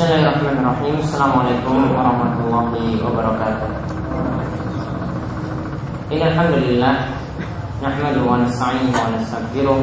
[0.00, 0.96] Bismillahirrahmanirrahim.
[1.04, 3.68] Assalamualaikum warahmatullahi wabarakatuh.
[6.08, 6.94] إن الحمد لله
[7.84, 9.80] نحمده ونستعينه ونستغفره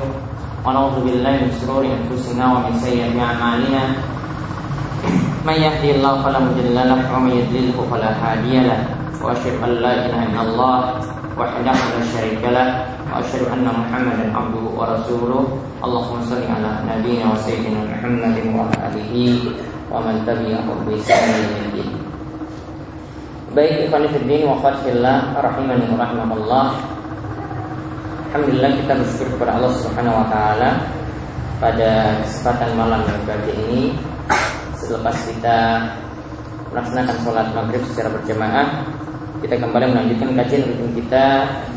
[0.66, 3.84] ونعوذ بالله من شرور أنفسنا ومن سيئات أعمالنا
[5.46, 8.80] من يهدي الله فلا مضل له ومن يضلله فلا هادي له
[9.22, 10.78] وأشهد أن لا إله إلا الله
[11.38, 11.62] وحده
[11.94, 15.44] لا شريك له وأشهد أن محمدا عبده ورسوله
[15.86, 19.14] اللهم صل على نبينا وسيدنا محمد وعلى آله
[19.88, 21.80] wa man tabi'ahum bi ihsanin
[23.56, 26.78] Baik ikhwan fillah wa fathillah rahimani wa.
[28.30, 30.70] Alhamdulillah kita bersyukur kepada Allah Subhanahu wa taala
[31.58, 33.84] pada kesempatan malam yang berbahagia ini.
[34.78, 35.58] Selepas kita
[36.70, 38.68] melaksanakan sholat maghrib secara berjamaah
[39.38, 41.26] kita kembali melanjutkan kajian rutin kita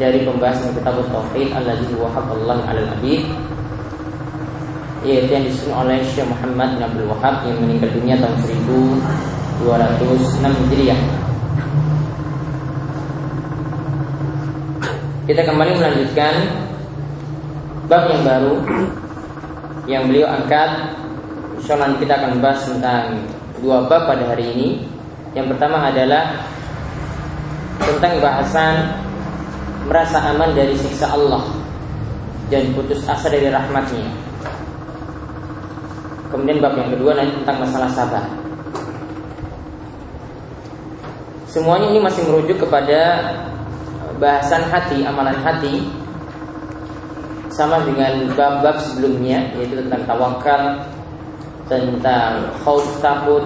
[0.01, 1.53] dari pembahasan kitab Tauhid
[2.01, 3.21] wa haqqallahu 'alal abid
[5.01, 8.37] yaitu yang disusun oleh Syekh Muhammad bin Abdul Wahab yang meninggal dunia tahun
[9.65, 11.01] 1206 Hijriah.
[15.25, 16.35] Kita kembali melanjutkan
[17.87, 18.55] bab yang baru
[19.89, 20.97] yang beliau angkat.
[21.61, 23.25] Insyaallah kita akan bahas tentang
[23.61, 24.69] dua bab pada hari ini.
[25.33, 26.45] Yang pertama adalah
[27.81, 28.75] tentang bahasan
[29.87, 31.47] merasa aman dari siksa Allah
[32.53, 34.30] dan putus asa dari rahmatnya.
[36.31, 38.25] Kemudian bab yang kedua nanti tentang masalah sabar.
[41.51, 43.27] Semuanya ini masih merujuk kepada
[44.23, 45.91] bahasan hati, amalan hati
[47.51, 50.79] sama dengan bab-bab sebelumnya yaitu tentang tawakal,
[51.67, 53.43] tentang khauf takut,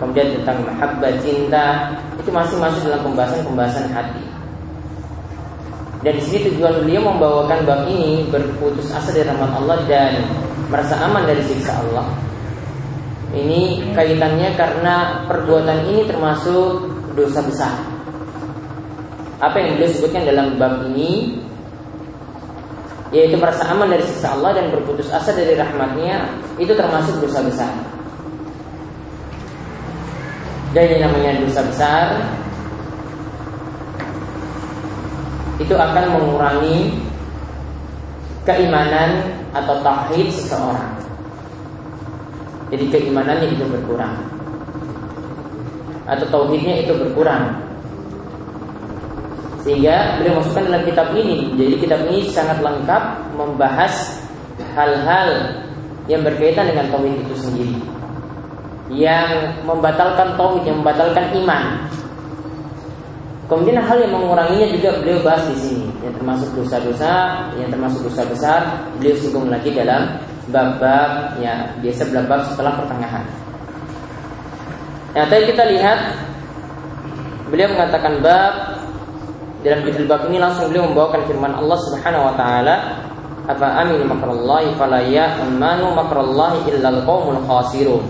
[0.00, 4.24] kemudian tentang mahabbah cinta, itu masih masuk dalam pembahasan-pembahasan hati.
[6.00, 10.24] Dan di sini tujuan beliau membawakan bab ini berputus asa dari rahmat Allah dan
[10.70, 12.06] merasa aman dari siksa Allah.
[13.30, 16.86] Ini kaitannya karena perbuatan ini termasuk
[17.18, 17.74] dosa besar.
[19.42, 21.38] Apa yang beliau sebutkan dalam bab ini
[23.10, 26.30] yaitu merasa aman dari siksa Allah dan berputus asa dari rahmatnya
[26.62, 27.74] itu termasuk dosa besar.
[30.70, 32.06] Dan yang namanya dosa besar
[35.58, 36.94] itu akan mengurangi
[38.46, 40.94] keimanan atau tauhid seseorang.
[42.70, 44.40] Jadi keimanannya itu berkurang
[46.10, 47.54] atau tauhidnya itu berkurang.
[49.62, 51.54] Sehingga beliau masukkan dalam kitab ini.
[51.54, 53.02] Jadi kitab ini sangat lengkap
[53.38, 54.18] membahas
[54.74, 55.28] hal-hal
[56.10, 57.78] yang berkaitan dengan tauhid itu sendiri.
[58.90, 61.86] Yang membatalkan tauhid, yang membatalkan iman.
[63.50, 68.22] Kemudian hal yang menguranginya juga beliau bahas di sini, yang termasuk dosa-dosa, yang termasuk dosa
[68.30, 68.60] besar,
[68.94, 70.22] beliau singgung lagi dalam
[70.54, 73.26] bab-bab ya biasa bab setelah pertengahan.
[75.18, 75.98] Nah, tadi kita lihat
[77.50, 78.54] beliau mengatakan bab
[79.66, 82.76] dalam judul bab ini langsung beliau membawakan firman Allah Subhanahu wa taala
[83.50, 88.06] apa aminu makrallahi fala ya'manu makrallahi illal qaumul khasirun.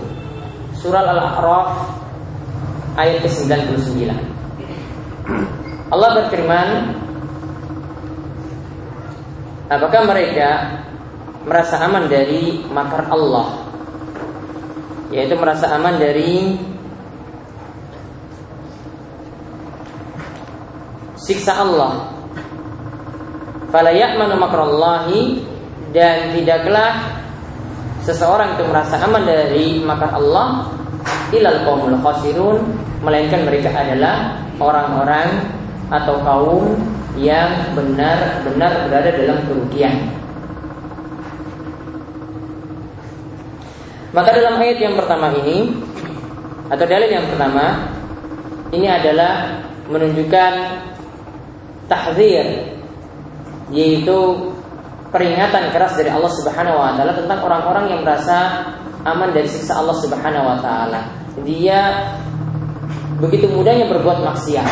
[0.77, 1.97] Surah Al-A'raf
[3.01, 4.30] ayat ke-99.
[5.91, 6.69] Allah berfirman
[9.71, 10.49] Apakah mereka
[11.47, 13.63] merasa aman dari makar Allah?
[15.15, 16.59] Yaitu merasa aman dari
[21.15, 22.11] Siksa Allah.
[23.71, 25.39] Fala ya'manu makrallahi
[25.95, 27.23] Dan tidaklah
[28.03, 30.67] Seseorang itu merasa aman dari makar Allah
[31.31, 32.59] Ilal qawmul khasirun
[32.99, 35.49] Melainkan mereka adalah orang-orang
[35.91, 36.77] atau kaum
[37.19, 39.95] yang benar-benar berada dalam kerugian.
[44.11, 45.71] Maka dalam ayat yang pertama ini
[46.71, 47.91] atau dalil yang pertama
[48.71, 49.59] ini adalah
[49.91, 50.53] menunjukkan
[51.91, 52.47] tahzir
[53.71, 54.19] yaitu
[55.11, 58.67] peringatan keras dari Allah Subhanahu wa taala tentang orang-orang yang merasa
[59.03, 60.99] aman dari siksa Allah Subhanahu wa taala.
[61.43, 62.11] Dia
[63.21, 64.69] begitu mudahnya berbuat maksiat.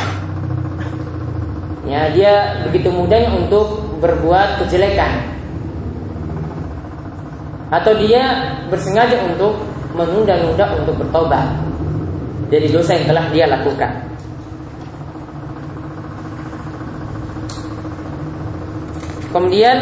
[1.86, 2.34] Ya, dia
[2.66, 5.30] begitu mudahnya untuk berbuat kejelekan.
[7.70, 9.62] Atau dia bersengaja untuk
[9.94, 11.50] menunda-nunda untuk bertobat
[12.50, 13.94] dari dosa yang telah dia lakukan.
[19.30, 19.78] Kemudian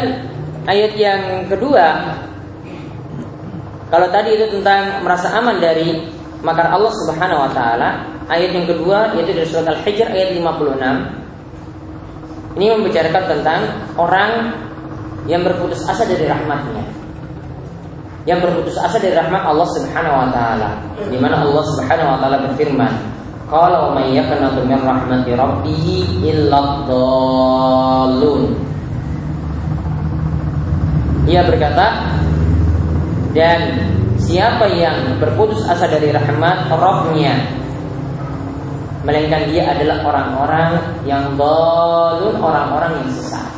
[0.68, 2.16] ayat yang kedua
[3.88, 5.96] kalau tadi itu tentang merasa aman dari
[6.44, 10.76] makar Allah Subhanahu wa taala, ayat yang kedua yaitu dari surat Al-Hijr ayat 56.
[12.58, 13.60] Ini membicarakan tentang
[13.96, 14.30] orang
[15.28, 16.84] yang berputus asa dari rahmatnya.
[18.28, 20.76] yang berputus asa dari rahmat Allah Subhanahu wa taala.
[21.08, 22.92] Di mana Allah Subhanahu wa taala berfirman,
[23.48, 25.32] "Qala wa may yaqnatu min rahmati
[26.20, 28.52] illa dhallun."
[31.24, 32.04] Ia berkata,
[33.32, 33.80] dan
[34.20, 37.57] siapa yang berputus asa dari rahmat Rabbnya
[39.08, 40.70] Melainkan dia adalah orang-orang
[41.08, 43.48] yang dolun, orang-orang yang sesat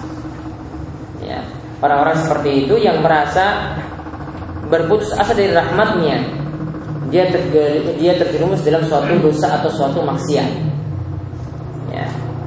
[1.19, 1.43] ya.
[1.83, 3.75] Orang-orang seperti itu yang merasa
[4.71, 6.23] berputus asa dari rahmatnya
[7.11, 7.27] dia
[7.99, 10.51] dia terjerumus dalam suatu dosa atau suatu maksiat
[11.91, 12.07] ya.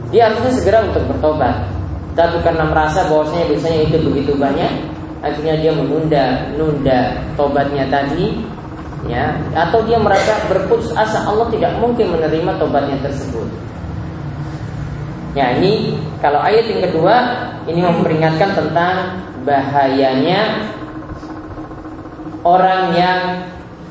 [0.09, 1.67] dia harusnya segera untuk bertobat
[2.15, 4.71] tapi karena merasa bahwasanya dosanya itu begitu banyak
[5.19, 6.25] akhirnya dia menunda
[6.55, 8.39] nunda tobatnya tadi
[9.07, 13.47] ya atau dia merasa berputus asa Allah tidak mungkin menerima tobatnya tersebut.
[15.33, 17.15] Ya ini kalau ayat yang kedua
[17.65, 18.95] ini memperingatkan tentang
[19.43, 20.71] bahayanya
[22.45, 23.19] orang yang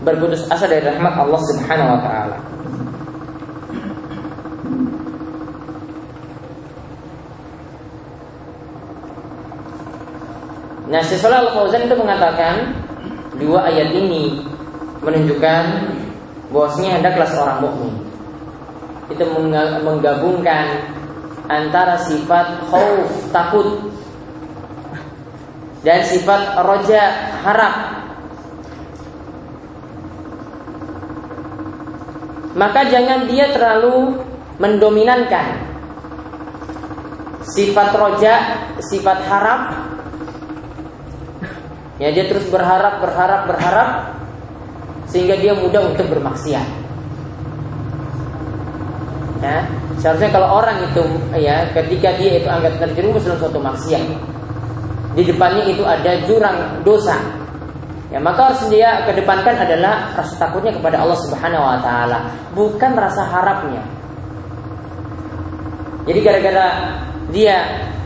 [0.07, 2.39] berputus asa dari rahmat Allah Subhanahu wa taala.
[10.93, 12.77] Nah, Syaikhul Al-Fauzan itu mengatakan
[13.41, 14.45] dua ayat ini
[15.03, 15.65] menunjukkan
[16.55, 17.95] bahwasanya hendaklah seorang mukmin
[19.11, 19.25] itu
[19.83, 20.89] menggabungkan
[21.51, 23.93] antara sifat khauf takut
[25.83, 27.03] dan sifat roja
[27.43, 27.75] harap.
[32.53, 34.23] Maka jangan dia terlalu
[34.61, 35.67] mendominankan
[37.43, 38.35] sifat roja
[38.79, 39.61] sifat harap.
[41.99, 43.89] Ya dia terus berharap, berharap, berharap
[45.13, 46.65] sehingga dia mudah untuk bermaksiat.
[49.45, 49.67] Ya,
[50.01, 51.05] seharusnya kalau orang itu
[51.37, 54.03] ya ketika dia itu anggap terjerumus dalam suatu maksiat,
[55.19, 57.21] di depannya itu ada jurang dosa.
[58.09, 62.19] Ya, maka harus dia kedepankan adalah rasa takutnya kepada Allah Subhanahu wa taala,
[62.57, 63.83] bukan rasa harapnya.
[66.07, 66.67] Jadi gara-gara
[67.33, 67.57] dia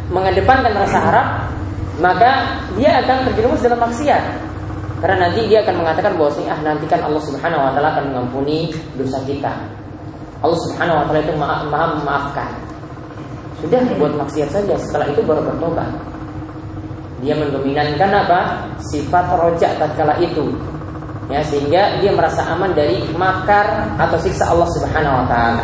[0.09, 1.29] mengedepankan rasa harap,
[1.99, 4.23] maka dia akan terjerumus dalam maksiat.
[5.07, 8.75] Karena nanti dia akan mengatakan bahwa ah nanti kan Allah Subhanahu wa taala akan mengampuni
[8.99, 9.55] dosa kita.
[10.43, 12.51] Allah Subhanahu wa taala itu maha, memaafkan.
[13.63, 15.87] Sudah buat maksiat saja, setelah itu baru bertobat.
[17.23, 18.67] Dia mendominankan apa?
[18.83, 20.59] Sifat rojak tatkala itu.
[21.31, 25.63] Ya, sehingga dia merasa aman dari makar atau siksa Allah Subhanahu wa taala.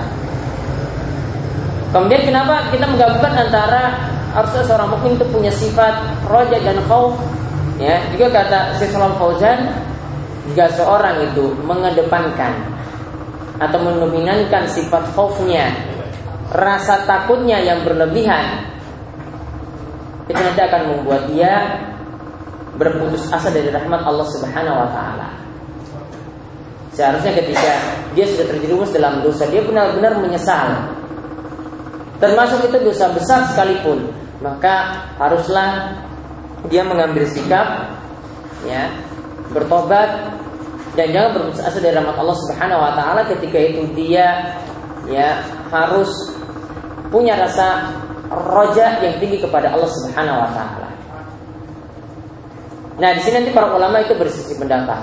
[1.90, 4.06] Kemudian kenapa kita menggabungkan antara
[4.38, 5.98] harusnya seorang mukmin itu punya sifat
[6.30, 7.18] roja dan khauf
[7.80, 9.72] ya juga kata Syekh Fauzan
[10.50, 12.52] jika seorang itu mengedepankan
[13.62, 15.70] atau mendominankan sifat khaufnya
[16.50, 18.66] rasa takutnya yang berlebihan
[20.26, 21.80] itu nanti akan membuat dia
[22.76, 25.28] berputus asa dari rahmat Allah Subhanahu wa taala.
[26.92, 27.72] Seharusnya ketika
[28.12, 30.92] dia sudah terjerumus dalam dosa, dia benar-benar menyesal.
[32.20, 34.12] Termasuk itu dosa besar sekalipun,
[34.44, 35.96] maka haruslah
[36.70, 37.90] dia mengambil sikap
[38.62, 38.90] ya
[39.50, 40.38] bertobat
[40.92, 44.54] dan jangan berputus asa dari rahmat Allah Subhanahu wa taala ketika itu dia
[45.08, 45.40] ya
[45.72, 46.10] harus
[47.08, 47.90] punya rasa
[48.28, 50.88] roja yang tinggi kepada Allah Subhanahu wa taala.
[53.00, 55.00] Nah, di sini nanti para ulama itu bersisi pendapat.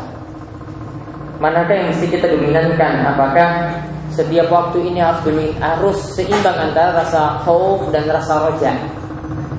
[1.41, 2.93] Manakah yang mesti kita dominankan?
[3.15, 3.49] Apakah
[4.13, 5.25] setiap waktu ini harus
[5.57, 8.71] harus seimbang antara rasa khauf dan rasa roja?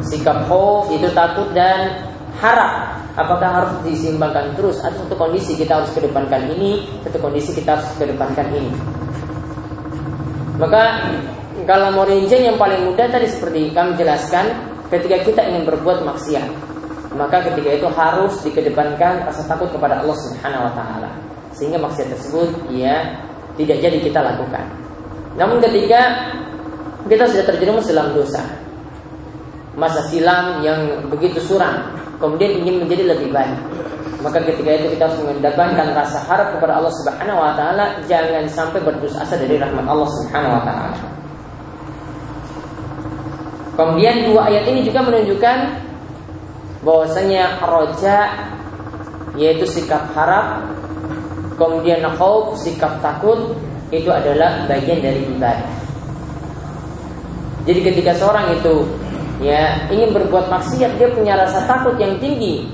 [0.07, 2.09] Sikap khauf itu takut dan
[2.40, 2.97] harap.
[3.19, 4.80] Apakah harus disimbangkan terus?
[4.80, 8.73] Atau satu kondisi kita harus kedepankan ini satu kondisi kita harus kedepankan ini.
[10.57, 11.11] Maka
[11.66, 14.47] kalau mau rincian yang paling mudah tadi seperti kami jelaskan
[14.88, 16.71] ketika kita ingin berbuat maksiat
[17.19, 21.11] maka ketika itu harus dikedepankan rasa takut kepada Allah Subhanahu wa taala.
[21.50, 23.19] Sehingga maksiat tersebut ya
[23.59, 24.64] tidak jadi kita lakukan.
[25.35, 26.30] Namun ketika
[27.11, 28.60] kita sudah terjerumus dalam dosa
[29.81, 33.57] masa silam yang begitu suram kemudian ingin menjadi lebih baik.
[34.21, 38.05] Maka ketika itu kita harus mengedepankan rasa harap kepada Allah Subhanahu wa taala.
[38.05, 40.97] Jangan sampai berputus asa dari rahmat Allah Subhanahu wa taala.
[43.81, 45.59] Kemudian dua ayat ini juga menunjukkan
[46.85, 48.29] bahwasanya roja
[49.41, 50.69] yaitu sikap harap
[51.57, 53.57] kemudian khauf sikap takut
[53.89, 55.73] itu adalah bagian dari ibadah.
[57.65, 58.85] Jadi ketika seorang itu
[59.40, 62.68] ya ingin berbuat maksiat dia punya rasa takut yang tinggi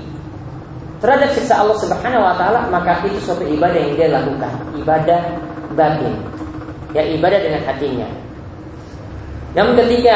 [0.99, 4.51] terhadap siksa Allah Subhanahu wa taala maka itu suatu ibadah yang dia lakukan.
[4.75, 5.21] Ibadah
[5.73, 6.13] batin.
[6.91, 8.07] Ya ibadah dengan hatinya.
[9.55, 10.15] Namun ketika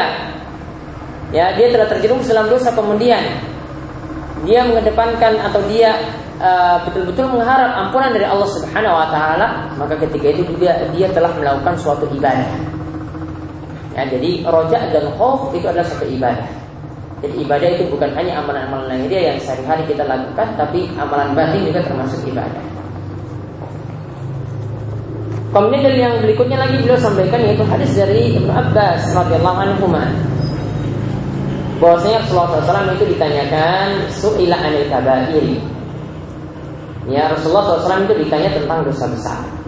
[1.31, 3.21] ya dia telah terjerumus dalam dosa kemudian
[4.43, 5.93] dia mengedepankan atau dia
[6.41, 11.29] uh, betul-betul mengharap ampunan dari Allah Subhanahu wa taala, maka ketika itu juga dia telah
[11.37, 12.70] melakukan suatu ibadah.
[13.91, 16.47] Ya, jadi roja dan khauf itu adalah satu ibadah.
[17.21, 21.85] Jadi ibadah itu bukan hanya amalan-amalan dia yang sehari-hari kita lakukan, tapi amalan batin juga
[21.85, 22.63] termasuk ibadah.
[25.51, 29.85] Kemudian yang berikutnya lagi beliau sampaikan yaitu hadis dari Ibnu Abbas radhiyallahu anhu
[31.81, 35.45] bahwasanya Rasulullah SAW itu ditanyakan suila anil kabair.
[37.09, 39.60] Ya Rasulullah SAW itu ditanya tentang dosa besar.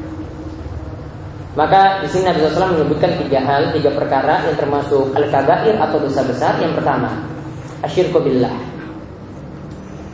[1.53, 6.01] Maka di sini Nabi SAW menyebutkan tiga hal, tiga perkara yang termasuk al kabair atau
[6.01, 6.57] dosa besar.
[6.57, 7.13] Yang pertama,
[7.85, 8.57] asyirku billah,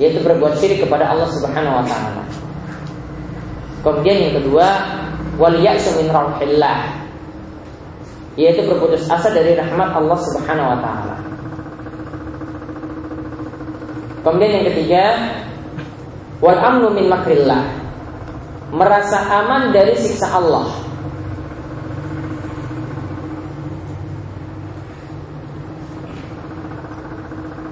[0.04, 2.24] yaitu berbuat syirik kepada Allah Subhanahu Wa Taala.
[3.80, 4.68] Kemudian yang kedua,
[5.40, 7.08] wal ya'su min rauhillah,
[8.36, 11.16] yaitu berputus asa dari rahmat Allah Subhanahu Wa Taala.
[14.28, 15.04] Kemudian yang ketiga,
[16.44, 17.64] wal amnu min makrillah.
[18.76, 20.89] Merasa aman dari siksa Allah.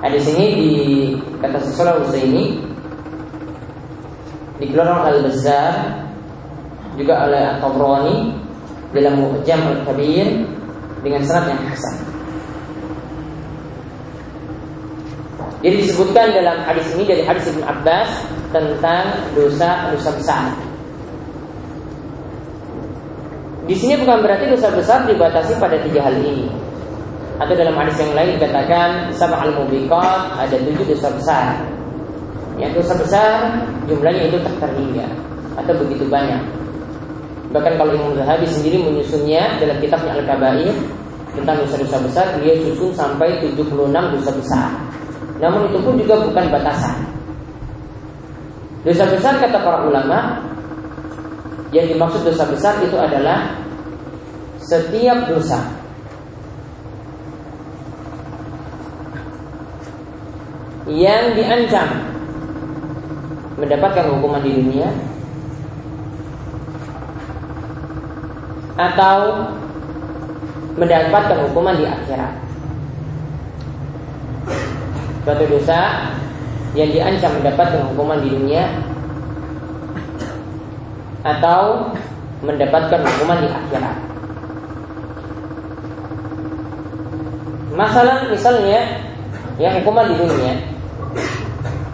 [0.07, 0.71] Di sini di
[1.43, 2.57] kata sesuatu ini
[4.57, 5.73] dikeluarkan al Bazzar
[6.97, 8.17] juga oleh At-Tabrani
[8.95, 10.47] dalam Mu'jam Al-Kabir
[11.05, 11.95] dengan sanad yang hasan.
[15.61, 18.09] Jadi disebutkan dalam hadis ini dari hadis Ibn Abbas
[18.49, 20.43] tentang dosa-dosa besar.
[23.67, 26.66] Di sini bukan berarti dosa besar dibatasi pada tiga hal ini.
[27.37, 31.53] Atau dalam hadis yang lain dikatakan sama al mubiqat ada tujuh dosa besar.
[32.57, 33.31] Yang dosa besar
[33.85, 35.05] jumlahnya itu tak terhingga
[35.53, 36.41] atau begitu banyak.
[37.53, 40.73] Bahkan kalau Imam Zahabi sendiri menyusunnya dalam kitabnya Al-Kabair
[41.37, 43.69] tentang dosa-dosa besar, dia susun sampai 76
[44.17, 44.69] dosa besar.
[45.37, 46.97] Namun itu pun juga bukan batasan.
[48.81, 50.41] Dosa besar kata para ulama
[51.69, 53.53] yang dimaksud dosa besar itu adalah
[54.57, 55.76] setiap dosa
[60.87, 61.87] yang diancam.
[63.59, 64.89] Mendapatkan hukuman di dunia.
[68.79, 69.17] Atau
[70.79, 72.33] mendapatkan hukuman di akhirat.
[75.27, 75.79] Suatu dosa
[76.71, 78.63] yang diancam mendapatkan hukuman di dunia.
[81.27, 81.91] Atau
[82.45, 83.97] mendapatkan hukuman di akhirat.
[87.75, 88.79] Masalah misalnya
[89.57, 90.76] yang hukuman di dunia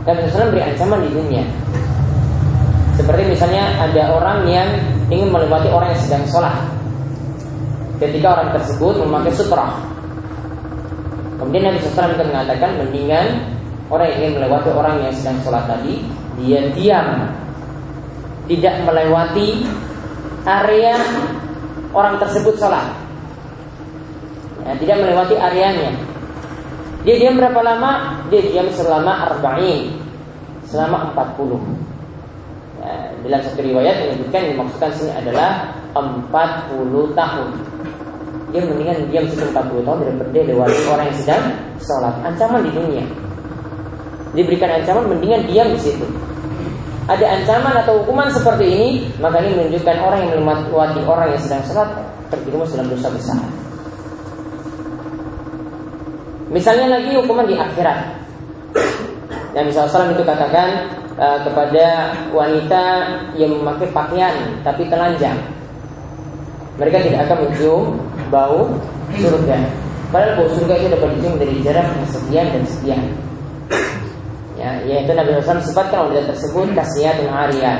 [0.04, 1.44] dan misalnya beri ancaman di dunia.
[2.94, 4.70] Seperti misalnya ada orang yang
[5.10, 6.56] ingin melewati orang yang sedang sholat.
[7.98, 9.94] Ketika orang tersebut memakai sutra
[11.44, 13.28] Kemudian Nabi SAW itu mengatakan mendingan
[13.92, 16.00] orang yang ingin melewati orang yang sedang sholat tadi
[16.40, 17.36] dia diam,
[18.48, 19.68] tidak melewati
[20.48, 20.96] area
[21.92, 22.96] orang tersebut sholat.
[24.64, 25.92] Ya, tidak melewati areanya.
[27.04, 28.24] Dia diam berapa lama?
[28.32, 29.92] Dia diam selama arba'in
[30.64, 31.60] Selama 40
[32.80, 32.92] ya,
[33.28, 36.32] Dalam satu riwayat menyebutkan yang dimaksudkan sini adalah 40
[37.14, 37.48] tahun
[38.54, 41.44] dia mendingan diam situ 40 tahun daripada dia lewati orang yang sedang
[41.82, 42.14] sholat.
[42.22, 43.02] Ancaman di dunia.
[44.38, 46.06] Diberikan ancaman mendingan diam di situ.
[47.10, 51.66] Ada ancaman atau hukuman seperti ini, maka ini menunjukkan orang yang melewati orang yang sedang
[51.66, 51.90] sholat
[52.30, 53.42] terjerumus dalam dosa besar.
[56.52, 58.00] Misalnya lagi hukuman di akhirat.
[59.54, 62.84] Misalnya salam itu katakan uh, kepada wanita
[63.38, 64.34] yang memakai pakaian
[64.66, 65.38] tapi telanjang
[66.78, 67.84] mereka tidak akan mencium
[68.34, 68.66] bau
[69.14, 69.58] surga.
[70.10, 73.02] Padahal bau surga itu dapat dicium dari jarak sekian dan sekian.
[74.58, 77.78] Ya, yaitu Nabi Muhammad sifatkan wanita tersebut dan ariyah.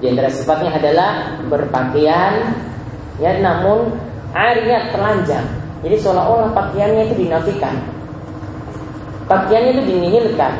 [0.00, 1.10] Di antara sifatnya adalah
[1.48, 2.56] berpakaian
[3.20, 4.00] ya namun
[4.32, 5.46] ariyah telanjang.
[5.82, 7.74] Jadi seolah-olah pakaiannya itu dinafikan.
[9.26, 10.52] Pakaiannya itu dinihilkan.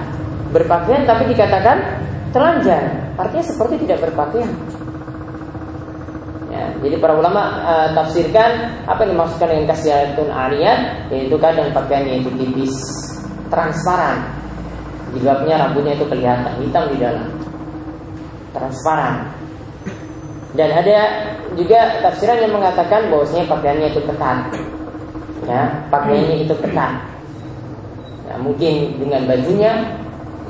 [0.51, 1.79] Berpakaian tapi dikatakan
[2.35, 3.15] telanjang.
[3.15, 4.51] Artinya seperti tidak berpakaian.
[6.53, 12.21] Ya, jadi para ulama uh, tafsirkan apa yang dimaksudkan dengan kasiyatun ariyat yaitu kadang pakaiannya
[12.21, 12.75] itu tipis,
[13.49, 14.21] transparan.
[15.17, 17.29] Jilbabnya rambutnya itu kelihatan hitam di dalam.
[18.53, 19.33] Transparan.
[20.53, 20.99] Dan ada
[21.57, 24.39] juga tafsiran yang mengatakan bahwasanya pakaiannya itu ketat.
[25.43, 26.93] Ya, pakaiannya itu ketat.
[28.31, 29.73] Ya, mungkin dengan bajunya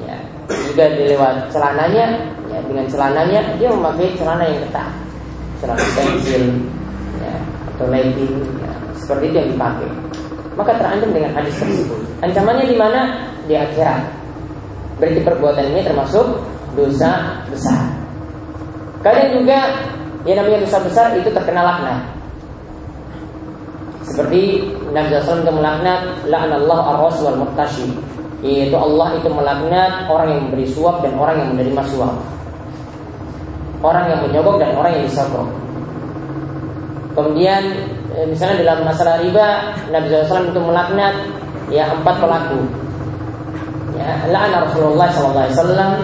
[0.05, 0.17] ya,
[0.49, 2.07] juga dilewat celananya
[2.53, 4.91] ya, dengan celananya dia memakai celana yang ketat
[5.63, 6.45] celana pensil
[7.23, 7.35] ya,
[7.75, 9.89] atau legging ya, seperti itu yang dipakai
[10.53, 13.01] maka terancam dengan hadis tersebut ancamannya di mana
[13.49, 14.05] di akhirat
[15.03, 16.27] berarti perbuatan ini termasuk
[16.79, 17.83] dosa besar.
[19.03, 19.59] Kadang juga
[20.23, 22.01] yang namanya dosa besar itu terkena laknat.
[24.13, 24.61] Seperti
[24.93, 27.89] Nabi SAW itu melaknat la'anallah ar-ras wal murtashi
[28.45, 32.13] yaitu Allah itu melaknat orang yang memberi suap dan orang yang menerima suap.
[33.81, 35.49] Orang yang menyogok dan orang yang disogok.
[37.17, 37.63] Kemudian
[38.13, 39.49] eh, misalnya dalam masalah riba
[39.89, 41.15] Nabi SAW itu melaknat
[41.73, 42.61] ya empat pelaku.
[43.97, 45.97] Ya, la'ana Rasulullah SAW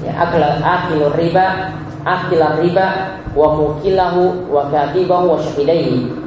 [0.00, 1.74] ya akla akilur riba
[2.08, 6.25] akilar riba wa mukilahu wa katibahu wa syahidaihi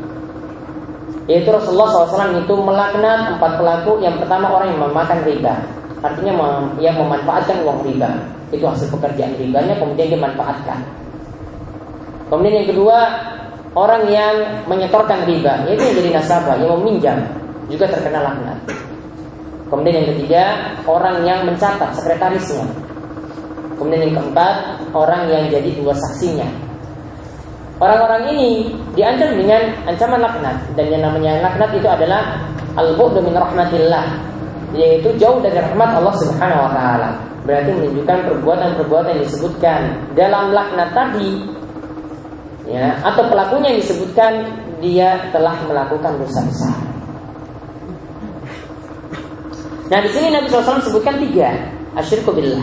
[1.29, 4.01] yaitu Rasulullah SAW itu melaknat empat pelaku.
[4.01, 5.53] Yang pertama orang yang memakan riba.
[6.01, 6.33] Artinya
[6.81, 8.09] yang memanfaatkan uang riba.
[8.49, 10.81] Itu hasil pekerjaan ribanya kemudian dia manfaatkan.
[12.33, 12.97] Kemudian yang kedua
[13.77, 15.69] orang yang menyetorkan riba.
[15.69, 17.21] Yaitu yang jadi nasabah yang meminjam.
[17.69, 18.57] Juga terkena laknat.
[19.69, 20.43] Kemudian yang ketiga
[20.89, 22.65] orang yang mencatat sekretarisnya.
[23.77, 26.68] Kemudian yang keempat, orang yang jadi dua saksinya.
[27.79, 32.43] Orang-orang ini diancam dengan ancaman laknat dan yang namanya laknat itu adalah
[32.75, 34.19] al-bu'du min rahmatillah,
[34.75, 37.09] yaitu jauh dari rahmat Allah Subhanahu wa taala.
[37.47, 39.79] Berarti menunjukkan perbuatan-perbuatan yang disebutkan
[40.11, 41.31] dalam laknat tadi
[42.67, 44.31] ya atau pelakunya yang disebutkan
[44.83, 46.75] dia telah melakukan dosa besar.
[49.89, 51.49] Nah di sini Nabi SAW sebutkan tiga
[51.97, 52.61] asyirku billah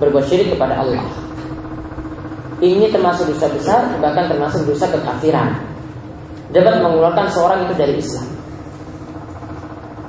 [0.00, 1.23] berbuat syirik kepada Allah.
[2.64, 5.52] Ini termasuk dosa besar, bahkan termasuk dosa kekafiran.
[6.48, 8.24] Dapat mengeluarkan seorang itu dari Islam.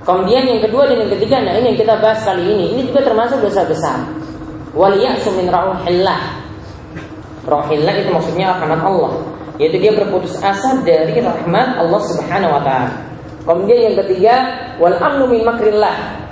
[0.08, 3.04] Kemudian yang kedua dan yang ketiga, nah ini yang kita bahas kali ini, ini juga
[3.04, 4.00] termasuk dosa besar.
[4.72, 5.52] Waliyasu min.
[7.46, 9.12] Rauhillah itu maksudnya rahmat Allah.
[9.60, 12.92] Yaitu dia berputus asa dari rahmat Allah Subhanahu wa taala.
[13.46, 14.36] Kemudian yang ketiga,
[14.80, 16.24] wal amnu min makrillah.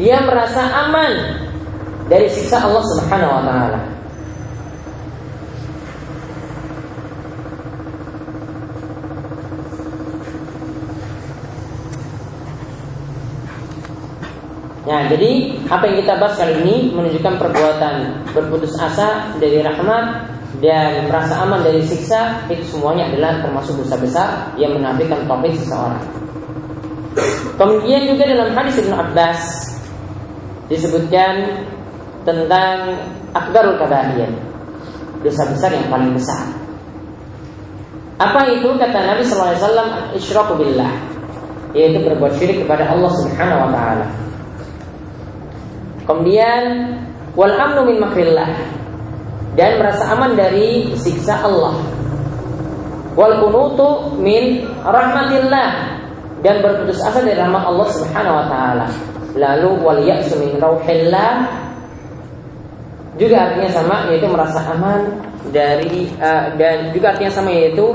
[0.00, 1.12] Dia merasa aman
[2.08, 3.80] dari siksa Allah Subhanahu wa taala.
[14.82, 17.94] Nah, jadi apa yang kita bahas kali ini menunjukkan perbuatan
[18.34, 20.26] berputus asa dari rahmat
[20.58, 26.02] dan merasa aman dari siksa itu semuanya adalah termasuk dosa besar yang menafikan topik seseorang.
[27.54, 29.40] Kemudian juga dalam hadis Ibnu Abbas
[30.66, 31.62] disebutkan
[32.26, 32.98] tentang
[33.38, 34.34] akbarul kabair
[35.22, 36.42] dosa besar yang paling besar.
[38.18, 38.66] Apa itu?
[38.66, 40.92] Kata Nabi sallallahu alaihi wasallam isyraku billah
[41.72, 44.21] yaitu berbuat syirik kepada Allah Subhanahu wa taala
[46.04, 46.62] kemudian
[47.36, 48.50] wal amnu min makrillah.
[49.52, 51.76] Dan merasa aman dari siksa Allah.
[53.12, 56.00] Wal kunutu min rahmatillah.
[56.40, 58.86] Dan berputus asa dari rahmat Allah Subhanahu wa taala.
[59.36, 61.52] Lalu wal ya'su min rauhillah.
[63.20, 65.20] Juga artinya sama yaitu merasa aman
[65.52, 67.92] dari uh, dan juga artinya sama yaitu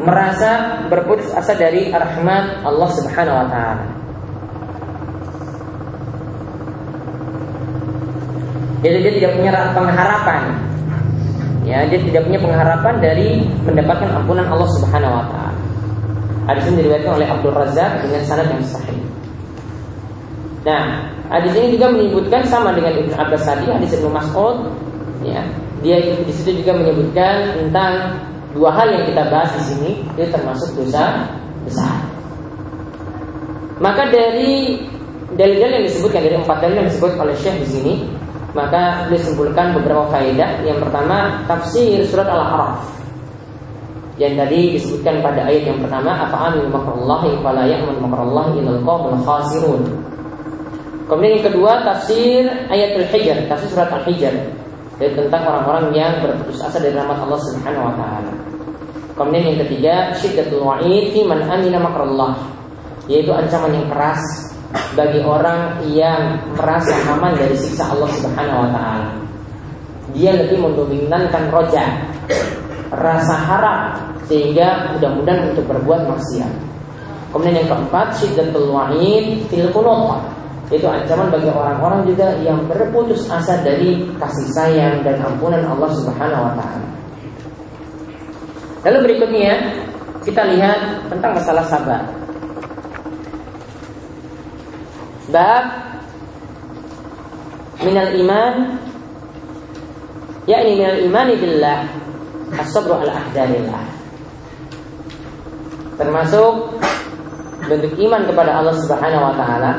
[0.00, 4.03] merasa berputus asa dari rahmat Allah Subhanahu wa taala.
[8.84, 10.42] Jadi dia tidak punya pengharapan.
[11.64, 15.56] Ya, dia tidak punya pengharapan dari mendapatkan ampunan Allah Subhanahu wa taala.
[16.44, 19.00] Hadis ini diriwayatkan oleh Abdul Razak dengan sanad yang sahih.
[20.68, 24.68] Nah, hadis ini juga menyebutkan sama dengan Ibnu Abbas tadi, hadis Ibnu Mas'ud,
[25.24, 25.40] ya.
[25.80, 28.20] Dia di situ juga menyebutkan tentang
[28.52, 31.32] dua hal yang kita bahas di sini, itu termasuk dosa
[31.64, 31.96] besar.
[33.80, 34.84] Maka dari
[35.32, 37.94] dalil-dalil yang disebutkan dari empat dalil yang disebut oleh Syekh di sini,
[38.54, 40.62] maka disimpulkan beberapa faedah.
[40.62, 43.04] Yang pertama, tafsir surat Al-A'raf
[44.14, 49.18] yang tadi disebutkan pada ayat yang pertama apa amin makrallahi fala ya'mun makrallahi ilal qawmul
[49.26, 49.82] khasirun
[51.04, 54.32] Kemudian yang kedua tafsir ayat Al-Hijr, tafsir surat Al-Hijr
[55.02, 58.32] yaitu tentang orang-orang yang berputus asa dari rahmat Allah Subhanahu wa taala.
[59.18, 62.38] Kemudian yang ketiga syiddatul wa'id fi man amina makrallah
[63.10, 64.22] yaitu ancaman yang keras
[64.94, 69.10] bagi orang yang merasa aman dari siksa Allah Subhanahu wa taala.
[70.14, 71.84] Dia lebih mendominankan roja,
[72.94, 73.82] rasa harap
[74.30, 76.52] sehingga mudah-mudahan untuk berbuat maksiat.
[77.34, 80.22] Kemudian yang keempat syiddatul wa'id fil qunut
[80.70, 86.46] itu ancaman bagi orang-orang juga yang berputus asa dari kasih sayang dan ampunan Allah Subhanahu
[86.46, 86.88] wa taala.
[88.84, 89.52] Lalu berikutnya
[90.24, 92.23] kita lihat tentang masalah sabar.
[95.32, 95.64] Bab
[97.80, 98.54] minal iman
[100.44, 101.80] yakni minal iman billah
[102.60, 103.84] as-sabru ala ahdarillah.
[105.96, 106.52] Termasuk
[107.64, 109.72] bentuk iman kepada Allah Subhanahu wa taala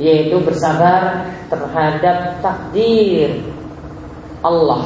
[0.00, 3.40] yaitu bersabar terhadap takdir
[4.40, 4.84] Allah.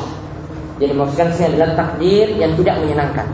[0.82, 3.26] Jadi maksudkan sini adalah takdir yang tidak menyenangkan.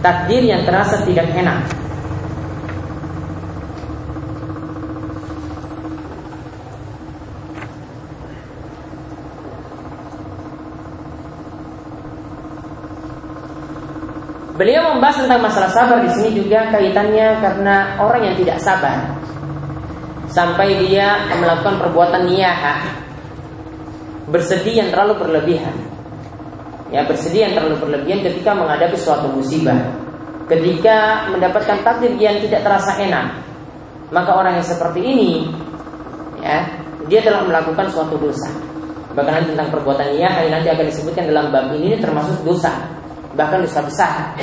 [0.00, 1.60] Takdir yang terasa tidak enak.
[14.56, 19.04] Beliau membahas tentang masalah sabar di sini juga kaitannya karena orang yang tidak sabar
[20.32, 23.04] sampai dia melakukan perbuatan niyaha
[24.32, 25.76] bersedih yang terlalu berlebihan.
[26.88, 29.76] Ya, bersedih yang terlalu berlebihan ketika menghadapi suatu musibah.
[30.48, 33.36] Ketika mendapatkan takdir yang tidak terasa enak,
[34.08, 35.52] maka orang yang seperti ini
[36.40, 36.64] ya,
[37.12, 38.48] dia telah melakukan suatu dosa.
[39.12, 42.95] Bahkan tentang perbuatan niyaha yang nanti akan disebutkan dalam bab ini termasuk dosa
[43.36, 44.34] bahkan dosa besar.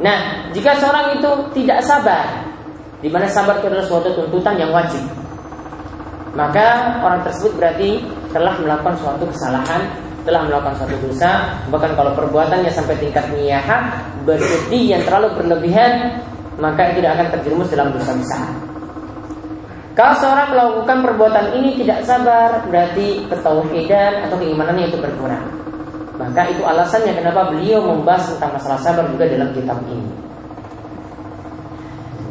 [0.00, 2.24] Nah, jika seorang itu tidak sabar,
[3.04, 5.04] di mana sabar itu adalah suatu tuntutan yang wajib,
[6.32, 8.00] maka orang tersebut berarti
[8.32, 9.82] telah melakukan suatu kesalahan,
[10.24, 16.22] telah melakukan suatu dosa, bahkan kalau perbuatannya sampai tingkat niyaha, bersedih yang terlalu berlebihan,
[16.56, 18.44] maka itu tidak akan terjerumus dalam dosa besar.
[19.92, 25.59] Kalau seorang melakukan perbuatan ini tidak sabar, berarti ketauhidan atau keimanannya itu berkurang.
[26.20, 30.12] Maka itu alasannya kenapa beliau membahas tentang masalah sabar juga dalam kitab ini.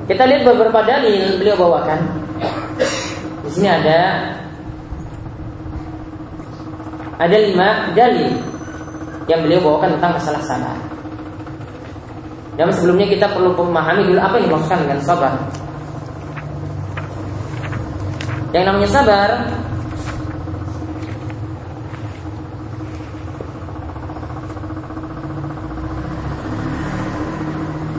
[0.06, 1.98] Kita lihat beberapa dalil beliau bawakan.
[3.46, 4.30] Di sini ada
[7.18, 8.38] ada lima dalil
[9.26, 10.78] yang beliau bawakan tentang masalah sabar.
[12.54, 15.34] Dan sebelumnya kita perlu memahami dulu apa yang dimaksudkan dengan sabar.
[18.54, 19.30] Yang namanya sabar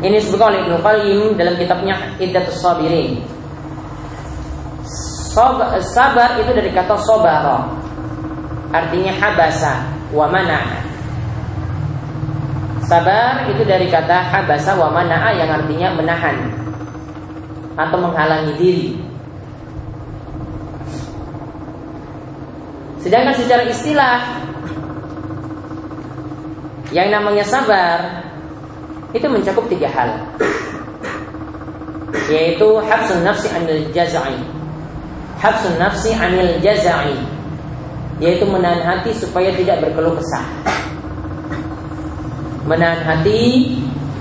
[0.01, 3.21] Ini disebutkan oleh Ibnu Qayyim dalam kitabnya Iddatus Sabirin.
[5.95, 7.63] sabar itu dari kata sobara
[8.71, 9.83] Artinya habasa
[10.15, 10.63] wa mana.
[12.87, 16.39] Sabar itu dari kata habasa wa mana yang artinya menahan
[17.75, 18.89] atau menghalangi diri.
[23.03, 24.19] Sedangkan secara istilah
[26.95, 28.30] yang namanya sabar
[29.11, 30.11] itu mencakup tiga hal.
[32.31, 34.39] Yaitu habsun nafsi anil jazai
[35.41, 37.17] habsun nafsi anil jazai
[38.21, 40.45] yaitu menahan hati supaya tidak berkeluh kesah.
[42.69, 43.73] Menahan hati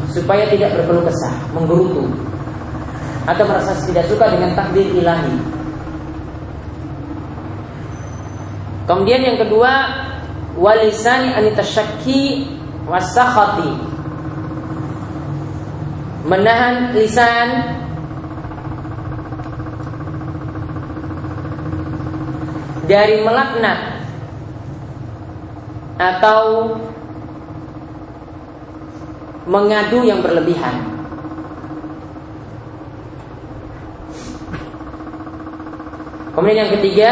[0.08, 2.08] supaya tidak berkeluh kesah menggerutu.
[3.28, 5.36] Atau merasa tidak suka dengan takdir ilahi.
[8.88, 9.72] Kemudian yang kedua
[10.56, 12.48] walisani anitasyakki
[12.88, 13.89] wasakhati
[16.30, 17.50] menahan lisan
[22.86, 24.06] dari melaknat
[25.98, 26.74] atau
[29.50, 30.86] mengadu yang berlebihan.
[36.38, 37.10] Kemudian yang ketiga,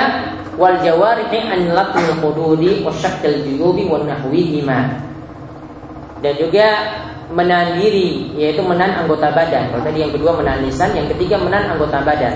[0.56, 4.80] wal jawarihi an latmil qududi wa syaqqil juyubi wa nahwihima.
[6.22, 6.70] Dan juga
[7.28, 9.72] menahan diri yaitu menahan anggota badan.
[9.72, 12.36] Kalau tadi yang kedua menahan lisan, yang ketiga menahan anggota badan.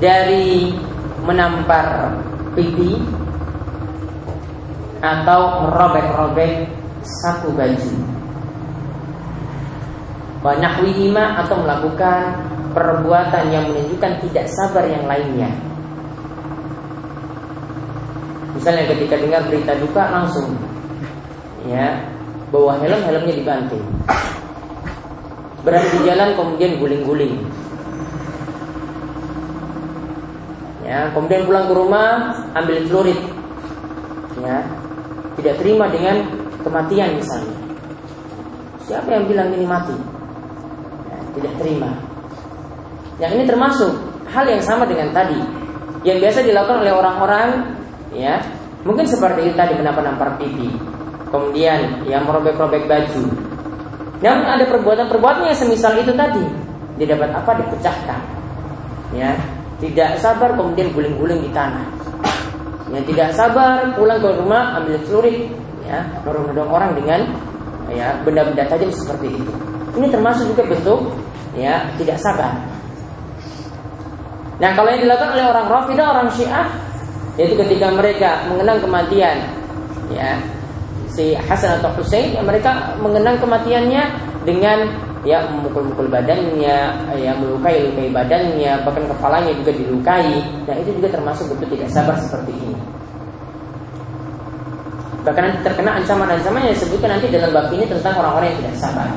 [0.00, 0.72] Dari
[1.20, 2.16] menampar
[2.56, 2.96] pipi
[5.04, 6.68] atau merobek-robek
[7.04, 7.92] saku baju.
[10.40, 12.32] Banyak wihima atau melakukan
[12.72, 15.52] perbuatan yang menunjukkan tidak sabar yang lainnya.
[18.56, 20.56] Misalnya ketika dengar berita duka langsung
[21.68, 22.08] ya
[22.50, 23.84] bawa helm helmnya dibanting
[25.60, 27.34] berada di jalan kemudian guling-guling.
[30.84, 33.20] Ya kemudian pulang ke rumah ambil celurit
[34.40, 34.66] ya
[35.38, 36.26] tidak terima dengan
[36.66, 37.56] kematian misalnya.
[38.82, 39.94] Siapa yang bilang ini mati?
[41.06, 41.90] Ya, tidak terima.
[43.22, 43.92] Yang ini termasuk
[44.34, 45.38] hal yang sama dengan tadi.
[46.02, 47.48] Yang biasa dilakukan oleh orang-orang
[48.16, 48.42] ya
[48.82, 50.72] mungkin seperti itu tadi menampar-nampar pipi
[51.30, 53.22] kemudian yang merobek-robek baju.
[54.20, 56.44] Namun ada perbuatan-perbuatan yang semisal itu tadi.
[57.00, 57.50] Dia dapat apa?
[57.64, 58.20] Dipecahkan.
[59.16, 59.32] Ya,
[59.80, 61.86] tidak sabar kemudian guling-guling di tanah.
[62.92, 65.48] Ya, tidak sabar pulang ke rumah ambil celurit,
[65.86, 67.20] ya, dorong-dorong orang dengan
[67.90, 69.52] ya benda-benda tajam seperti itu.
[69.98, 71.00] Ini termasuk juga bentuk
[71.58, 72.54] ya tidak sabar.
[74.60, 76.68] Nah, kalau yang dilakukan oleh orang Rafidah, orang Syiah,
[77.40, 79.40] yaitu ketika mereka mengenang kematian,
[80.12, 80.36] ya
[81.20, 84.08] si Hasan atau Hussein yang mereka mengenang kematiannya
[84.48, 84.88] dengan
[85.20, 86.78] ya memukul-mukul badannya,
[87.20, 90.40] ya melukai-lukai badannya, bahkan kepalanya juga dilukai.
[90.64, 92.76] Nah itu juga termasuk bentuk tidak sabar seperti ini.
[95.20, 99.08] Bahkan nanti terkena ancaman-ancaman yang disebutkan nanti dalam bab ini tentang orang-orang yang tidak sabar.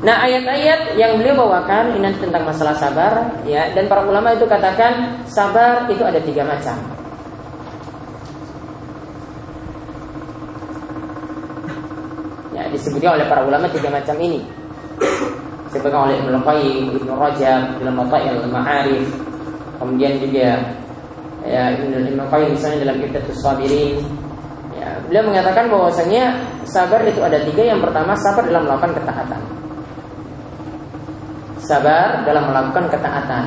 [0.00, 4.48] Nah ayat-ayat yang beliau bawakan ini nanti tentang masalah sabar ya dan para ulama itu
[4.48, 6.78] katakan sabar itu ada tiga macam.
[12.56, 14.40] Ya disebutkan oleh para ulama tiga macam ini.
[15.70, 19.06] Disebutkan oleh Ibnu Qayyim, Ibnu Rajab dalam Matail Ma'arif,
[19.78, 20.58] kemudian juga
[21.46, 24.02] ya Ibnu Qayyim misalnya dalam Ibtatus Sabirin
[24.74, 27.62] ya, beliau mengatakan bahwasanya sabar itu ada tiga.
[27.70, 29.40] Yang pertama sabar dalam melakukan ketaatan.
[31.60, 33.44] Sabar dalam melakukan ketaatan.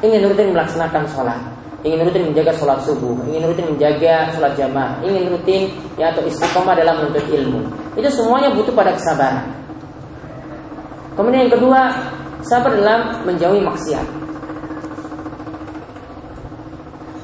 [0.00, 1.36] Ingin rutin melaksanakan sholat,
[1.80, 5.62] ingin rutin menjaga sholat subuh, ingin rutin menjaga sholat jamaah, ingin rutin
[5.96, 7.60] ya atau istiqomah dalam menuntut ilmu.
[7.96, 9.48] Itu semuanya butuh pada kesabaran.
[11.16, 11.80] Kemudian yang kedua,
[12.44, 14.06] sabar dalam menjauhi maksiat.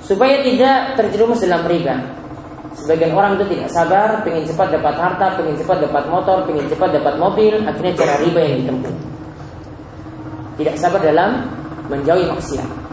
[0.07, 2.17] Supaya tidak terjerumus dalam riba,
[2.77, 6.93] Sebagian orang itu tidak sabar, pengen cepat dapat harta, pengen cepat dapat motor, pengen cepat
[6.93, 8.95] dapat mobil, akhirnya cara riba yang ditempuh.
[10.61, 11.49] Tidak sabar dalam
[11.89, 12.86] menjauhi maksiat.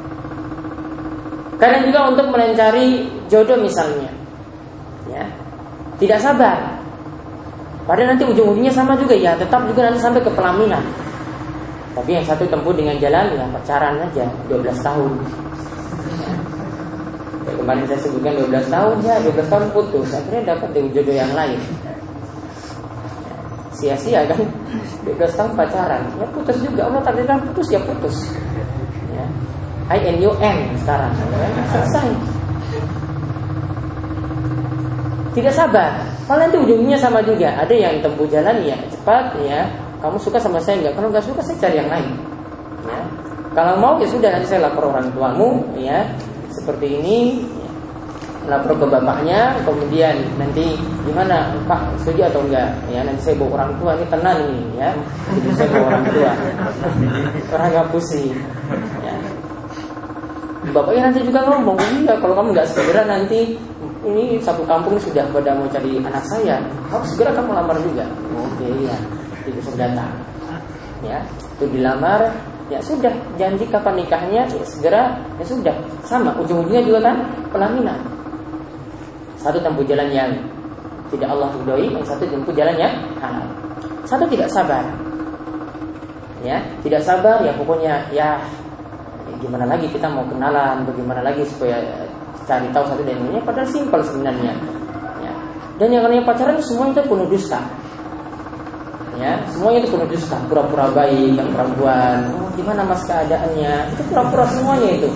[1.63, 4.11] Kadang juga untuk mencari jodoh misalnya,
[5.07, 5.23] ya,
[5.95, 6.75] tidak sabar.
[7.87, 9.15] Padahal nanti ujung-ujungnya sama juga.
[9.15, 10.83] Ya, tetap juga nanti sampai ke pelaminan.
[11.95, 15.11] Tapi yang satu tempuh dengan jalan ya pacaran aja 12 tahun.
[17.63, 20.09] Kemarin saya sebutkan 12 tahun ya 12 tahun putus.
[20.11, 21.59] Akhirnya dapat dengan jodoh yang lain.
[23.71, 24.43] Sia-sia kan?
[25.07, 26.01] 12 tahun pacaran.
[26.19, 26.91] Ya putus juga.
[26.91, 28.15] Allah takdirkan putus ya putus.
[28.35, 28.52] ya
[29.91, 31.11] I N U N sekarang.
[31.71, 32.07] Selesai.
[35.33, 35.97] Tidak sabar.
[36.29, 37.51] Kalau nanti ujungnya sama juga.
[37.57, 39.67] Ada yang tempuh jalan ya cepat ya.
[39.99, 42.11] Kamu suka sama saya enggak kalau nggak suka saya cari yang lain.
[42.85, 43.01] Ya.
[43.55, 46.05] Kalau mau ya sudah nanti saya lapor orang tuamu ya.
[46.53, 47.19] Seperti ini.
[48.43, 50.75] Lapor ke bapaknya kemudian nanti
[51.07, 52.75] gimana pak setuju atau enggak?
[52.91, 54.91] Ya nanti saya bawa orang tua ini tenang ini ya.
[55.31, 56.31] Jadi saya bawa orang tua.
[57.55, 58.35] Orang nggak pusing.
[60.73, 61.77] Bapaknya nanti juga ngomong.
[62.03, 63.55] Iya kalau kamu nggak segera nanti
[64.03, 66.59] ini satu kampung sudah pada mau cari anak saya
[66.91, 68.03] harus segera kamu lamar juga.
[68.35, 68.97] Oke ya
[69.47, 69.87] itu sudah
[71.05, 72.33] ya itu dilamar
[72.67, 73.13] ya sudah.
[73.37, 75.75] Janji kapan nikahnya ya segera ya sudah.
[76.03, 77.15] Sama ujung-ujungnya juga kan
[77.53, 78.01] pelaminan.
[79.39, 80.31] Satu tempuh jalan yang
[81.13, 83.45] tidak Allah ridhoi yang satu tempuh jalan yang halal.
[84.03, 84.81] Satu tidak sabar.
[86.43, 88.35] Ya tidak sabar ya pokoknya ya,
[89.43, 92.07] gimana lagi kita mau kenalan bagaimana lagi supaya
[92.47, 93.43] cari tahu satu dan lainnya.
[93.43, 94.53] Padahal simpel sebenarnya.
[95.23, 95.33] Ya.
[95.79, 97.59] dan yang namanya pacaran semua itu penuh dusta.
[99.19, 100.37] Ya semuanya itu penuh dusta.
[100.47, 102.31] Pura-pura baik yang perempuan.
[102.39, 103.93] Oh, gimana mas keadaannya?
[103.95, 105.09] Itu pura-pura semuanya itu.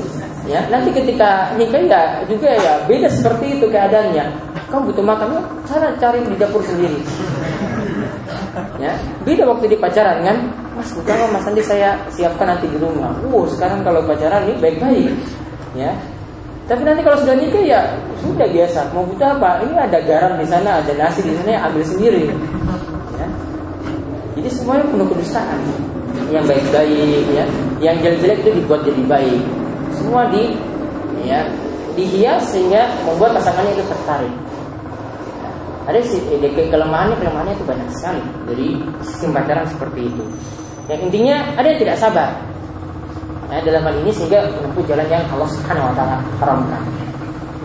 [0.48, 4.26] Ya nanti ketika nikah ya juga ya beda seperti itu keadaannya.
[4.68, 7.00] Kamu butuh makan ya cara cari di dapur sendiri.
[8.80, 8.96] Ya
[9.28, 10.38] beda waktu di pacaran kan
[10.78, 15.12] mas bukan mas nanti saya siapkan nanti di rumah wow sekarang kalau pacaran ini baik-baik
[15.74, 15.92] ya
[16.70, 17.82] tapi nanti kalau sudah nikah ya
[18.22, 21.60] sudah biasa mau butuh apa ini ada garam di sana ada nasi di sana ya
[21.66, 22.30] ambil sendiri
[24.38, 25.60] jadi semuanya penuh kedustaan.
[26.30, 27.46] Yang baik-baik ya,
[27.82, 29.42] yang jelek-jelek itu dibuat jadi baik.
[29.98, 30.54] Semua di
[31.26, 31.42] ya
[31.98, 34.34] dihias sehingga membuat pasangannya itu tertarik.
[35.90, 38.68] Ada sih eh, kelemahannya kelemahannya itu banyak sekali dari
[39.02, 40.24] sistem pacaran seperti itu.
[40.88, 42.30] Yang intinya ada yang tidak sabar.
[43.47, 46.84] Ya, dalam hal ini sehingga menempuh jalan yang Allah Subhanahu wa taala haramkan.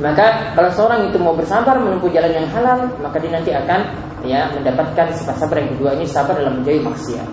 [0.02, 3.80] Maka kalau seorang itu mau bersabar menempuh jalan yang halal, maka dia nanti akan
[4.22, 7.28] ya mendapatkan sifat sabar yang kedua ini sabar dalam menjauhi maksiat.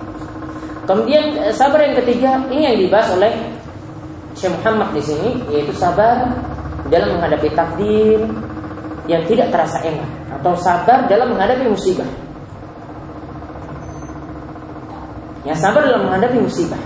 [0.90, 3.30] Kemudian eh, sabar yang ketiga ini yang dibahas oleh
[4.34, 6.26] Syekh Muhammad di sini yaitu sabar
[6.90, 8.26] dalam menghadapi takdir
[9.06, 10.10] yang tidak terasa enak
[10.42, 12.10] atau sabar dalam menghadapi musibah.
[15.50, 16.78] Ya sabar dalam menghadapi musibah.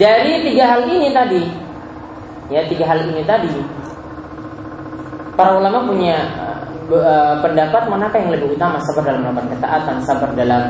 [0.00, 1.44] Dari tiga hal ini tadi,
[2.48, 3.52] ya tiga hal ini tadi,
[5.36, 6.24] para ulama punya
[6.88, 10.64] uh, pendapat manakah yang lebih utama sabar dalam melakukan ketaatan, sabar dalam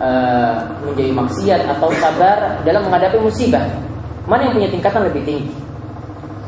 [0.00, 3.66] uh, menjadi maksiat atau sabar dalam menghadapi musibah.
[4.28, 5.48] Mana yang punya tingkatan lebih tinggi?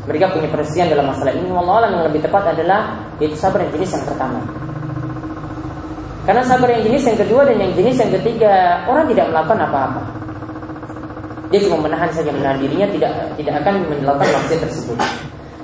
[0.05, 1.49] Mereka punya perselisihan dalam masalah ini.
[1.49, 4.39] Allah yang lebih tepat adalah yaitu sabar yang jenis yang pertama.
[6.21, 10.01] Karena sabar yang jenis yang kedua dan yang jenis yang ketiga orang tidak melakukan apa-apa.
[11.49, 14.97] Dia cuma menahan saja menahan dirinya tidak tidak akan melakukan maksiat tersebut.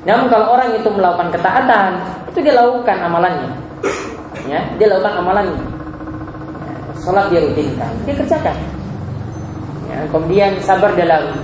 [0.04, 1.90] Namun kalau orang itu melakukan ketaatan,
[2.34, 3.50] itu dia lakukan amalannya.
[4.50, 5.62] Ya, dia lakukan amalannya.
[6.64, 8.58] Ya, sholat dia rutinkan, dia kerjakan.
[9.88, 11.36] Ya, kemudian sabar dalam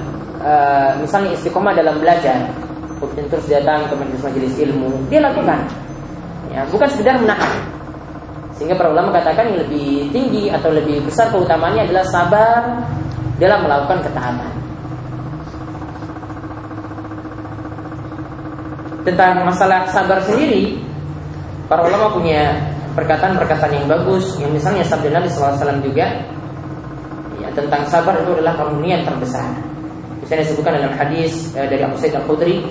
[0.44, 2.52] uh, misalnya istiqomah dalam belajar,
[3.00, 5.60] kemudian terus datang ke majelis-majelis ilmu, dia lakukan.
[6.54, 7.74] Ya, bukan sekedar menahan.
[8.54, 12.62] Sehingga para ulama katakan yang lebih tinggi atau lebih besar keutamaannya adalah sabar
[13.42, 14.52] dalam melakukan ketaatan.
[19.04, 20.80] Tentang masalah sabar sendiri,
[21.68, 22.56] para ulama punya
[22.94, 26.08] perkataan-perkataan yang bagus, yang misalnya sabda Nabi SAW juga,
[27.42, 29.73] ya, tentang sabar itu adalah kemunian terbesar.
[30.24, 32.64] Misalnya disebutkan dalam hadis eh, dari Abu Sa'id Al-Khudri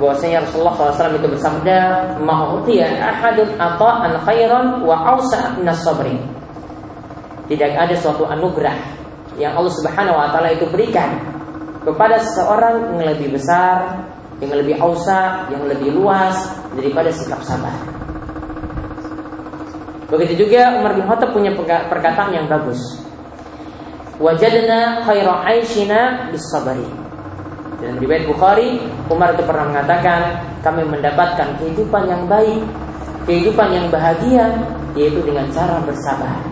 [0.00, 1.78] bahwasanya Rasulullah SAW itu bersabda,
[2.24, 6.16] "Ma'utiya ahadun ata'an khairan wa awsa' minas sabri."
[7.52, 8.76] Tidak ada suatu anugerah
[9.36, 11.20] yang Allah Subhanahu wa taala itu berikan
[11.84, 14.08] kepada seseorang yang lebih besar,
[14.40, 16.36] yang lebih ausa, yang lebih luas
[16.72, 17.72] daripada sikap sabar.
[20.08, 21.52] Begitu juga Umar bin Khattab punya
[21.92, 22.80] perkataan yang bagus.
[24.18, 26.82] Wajadna khaira aishina bis sabari.
[27.78, 32.66] Dalam riwayat Bukhari, Umar itu pernah mengatakan, kami mendapatkan kehidupan yang baik,
[33.30, 34.50] kehidupan yang bahagia,
[34.98, 36.42] yaitu dengan cara bersabar.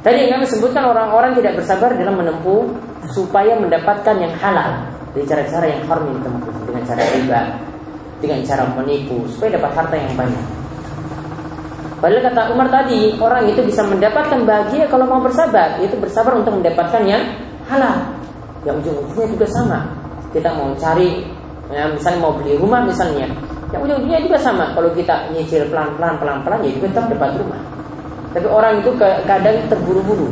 [0.00, 2.72] Tadi kami sebutkan orang-orang tidak bersabar dalam menempuh
[3.12, 6.08] supaya mendapatkan yang halal dari cara-cara yang haram
[6.64, 7.40] dengan cara riba,
[8.24, 10.61] dengan cara menipu supaya dapat harta yang banyak.
[12.02, 16.58] Padahal kata Umar tadi orang itu bisa mendapatkan bahagia kalau mau bersabar, yaitu bersabar untuk
[16.58, 17.22] mendapatkan yang
[17.70, 17.94] halal.
[18.66, 19.78] Yang ujung-ujungnya juga sama.
[20.34, 21.22] Kita mau cari,
[21.70, 23.30] ya, misalnya mau beli rumah misalnya,
[23.70, 24.74] yang ujung-ujungnya juga sama.
[24.74, 27.60] Kalau kita nyicil pelan-pelan, pelan-pelan, ya juga tetap dapat rumah.
[28.34, 30.26] Tapi orang itu kadang terburu-buru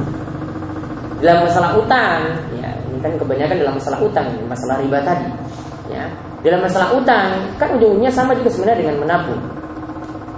[1.23, 5.29] dalam masalah utang, ya ini kan kebanyakan dalam masalah utang, masalah riba tadi,
[5.93, 6.03] ya.
[6.41, 7.31] Dalam masalah utang
[7.61, 9.60] kan ujungnya sama juga sebenarnya dengan menabung.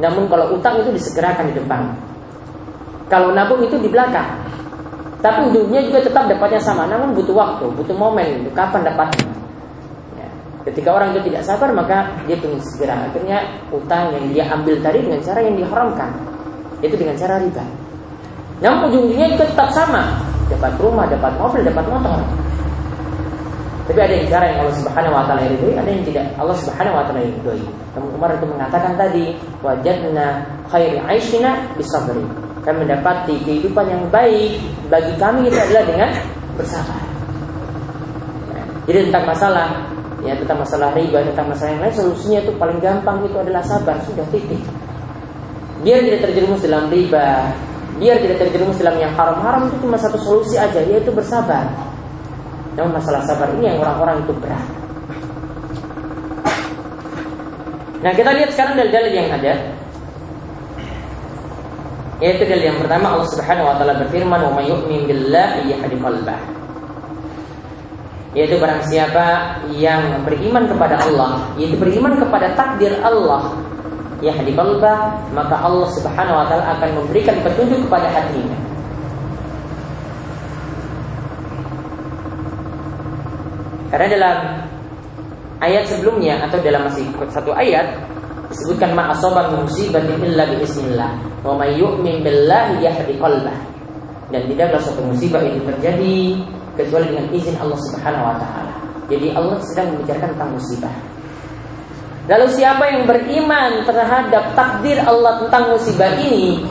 [0.00, 1.92] Namun kalau utang itu disegerakan di depan.
[3.12, 4.40] Kalau nabung itu di belakang.
[5.20, 9.30] Tapi ujungnya juga tetap dapatnya sama, namun butuh waktu, butuh momen, kapan dapatnya.
[10.18, 10.28] Ya.
[10.66, 13.06] Ketika orang itu tidak sabar maka dia ingin segera.
[13.06, 13.38] Akhirnya
[13.70, 16.10] utang yang dia ambil tadi dengan cara yang diharamkan
[16.82, 17.62] itu dengan cara riba.
[18.58, 20.18] Namun ujung-ujungnya juga tetap sama,
[20.50, 22.18] dapat rumah, dapat mobil, dapat motor.
[23.92, 26.96] Tapi ada yang cara yang Allah Subhanahu wa taala ridhoi, ada yang tidak Allah Subhanahu
[26.96, 27.60] wa taala ridhoi.
[28.16, 32.24] Umar itu mengatakan tadi, wajadna khairi aishina bisabri.
[32.64, 36.08] Kami mendapati kehidupan yang baik bagi kami itu adalah dengan
[36.56, 37.04] bersabar.
[38.88, 39.68] Jadi tentang masalah
[40.24, 44.00] ya tentang masalah riba, tentang masalah yang lain solusinya itu paling gampang itu adalah sabar,
[44.08, 44.64] sudah titik.
[45.84, 47.52] Biar tidak terjerumus dalam riba
[47.98, 51.66] Biar tidak terjerumus dalam yang haram-haram Itu cuma satu solusi aja Yaitu bersabar
[52.74, 54.64] Namun masalah sabar ini yang orang-orang itu berat.
[58.02, 59.54] Nah kita lihat sekarang dalil-dalil yang ada.
[62.22, 65.10] Yaitu dalil yang pertama Allah subhanahu wa ta'ala berfirman Wa may yu'min
[68.32, 73.52] yaitu barang siapa yang beriman kepada Allah yaitu beriman kepada takdir Allah
[74.22, 78.61] yahdi qalbah maka Allah Subhanahu wa taala akan memberikan petunjuk kepada hatinya.
[83.92, 84.36] Karena dalam
[85.60, 87.92] ayat sebelumnya atau dalam masih satu ayat
[88.48, 90.64] disebutkan ma asaba musibatin illa bi
[91.44, 93.52] wa may yu'min billahi yahdi qalbah.
[94.32, 96.40] Dan tidaklah suatu musibah itu terjadi
[96.80, 98.72] kecuali dengan izin Allah Subhanahu wa taala.
[99.12, 100.94] Jadi Allah sedang membicarakan tentang musibah.
[102.32, 106.64] Lalu siapa yang beriman terhadap takdir Allah tentang musibah ini,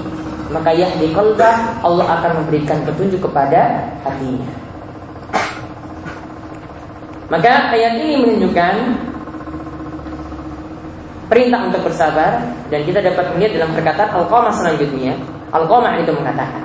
[0.50, 4.61] maka yahdi qalbah Allah akan memberikan petunjuk kepada hatinya.
[7.32, 8.76] Maka ayat ini menunjukkan
[11.32, 15.16] perintah untuk bersabar dan kita dapat melihat dalam perkataan Al-Qamah selanjutnya.
[15.52, 16.64] Al-Qamah itu mengatakan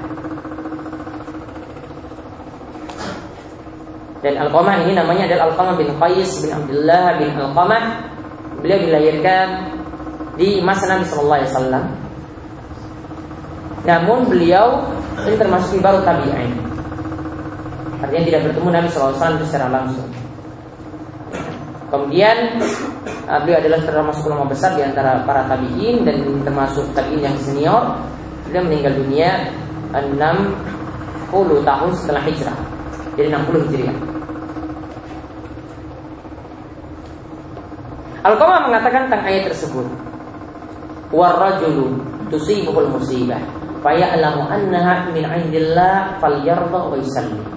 [4.27, 7.83] Dan Al-Qamah ini namanya adalah Al-Qamah bin Qais bin Abdullah bin Al-Qamah
[8.59, 9.71] Beliau dilahirkan
[10.35, 11.85] di masa Nabi Shallallahu Alaihi Wasallam.
[13.87, 14.67] Namun beliau
[15.23, 16.53] ini termasuk di baru tabi'in.
[18.03, 20.16] Artinya tidak bertemu Nabi Shallallahu Alaihi Wasallam secara langsung.
[21.97, 22.61] Kemudian
[23.25, 27.97] uh, beliau adalah termasuk ulama besar di antara para tabi'in dan termasuk tabi'in yang senior.
[28.45, 29.49] Beliau meninggal dunia
[29.97, 31.33] 60
[31.65, 32.59] tahun setelah hijrah.
[33.17, 33.97] Jadi 60 hijriah.
[38.29, 39.89] Al-Qamah mengatakan tentang ayat tersebut.
[41.17, 41.97] Warrajulu
[42.29, 43.41] tusibuhul musibah
[43.81, 47.56] faya'lamu annaha min 'indillah falyarda wa yusallim.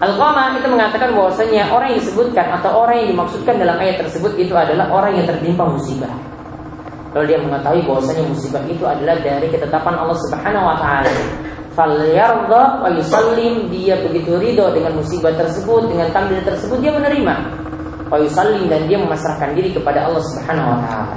[0.00, 4.56] Al-Qamah itu mengatakan bahwasanya orang yang disebutkan atau orang yang dimaksudkan dalam ayat tersebut itu
[4.56, 6.08] adalah orang yang tertimpa musibah.
[7.12, 11.12] Lalu dia mengetahui bahwasanya musibah itu adalah dari ketetapan Allah Subhanahu wa taala.
[11.76, 17.34] Falyarda wa yusallim dia begitu ridho dengan musibah tersebut, dengan takdir tersebut dia menerima.
[18.08, 21.16] Wa yusallim dan dia memasrahkan diri kepada Allah Subhanahu wa taala.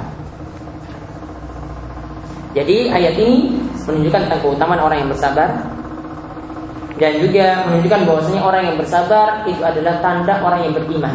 [2.52, 5.73] Jadi ayat ini menunjukkan tentang keutamaan orang yang bersabar
[6.94, 11.14] dan juga menunjukkan bahwasanya orang yang bersabar itu adalah tanda orang yang beriman.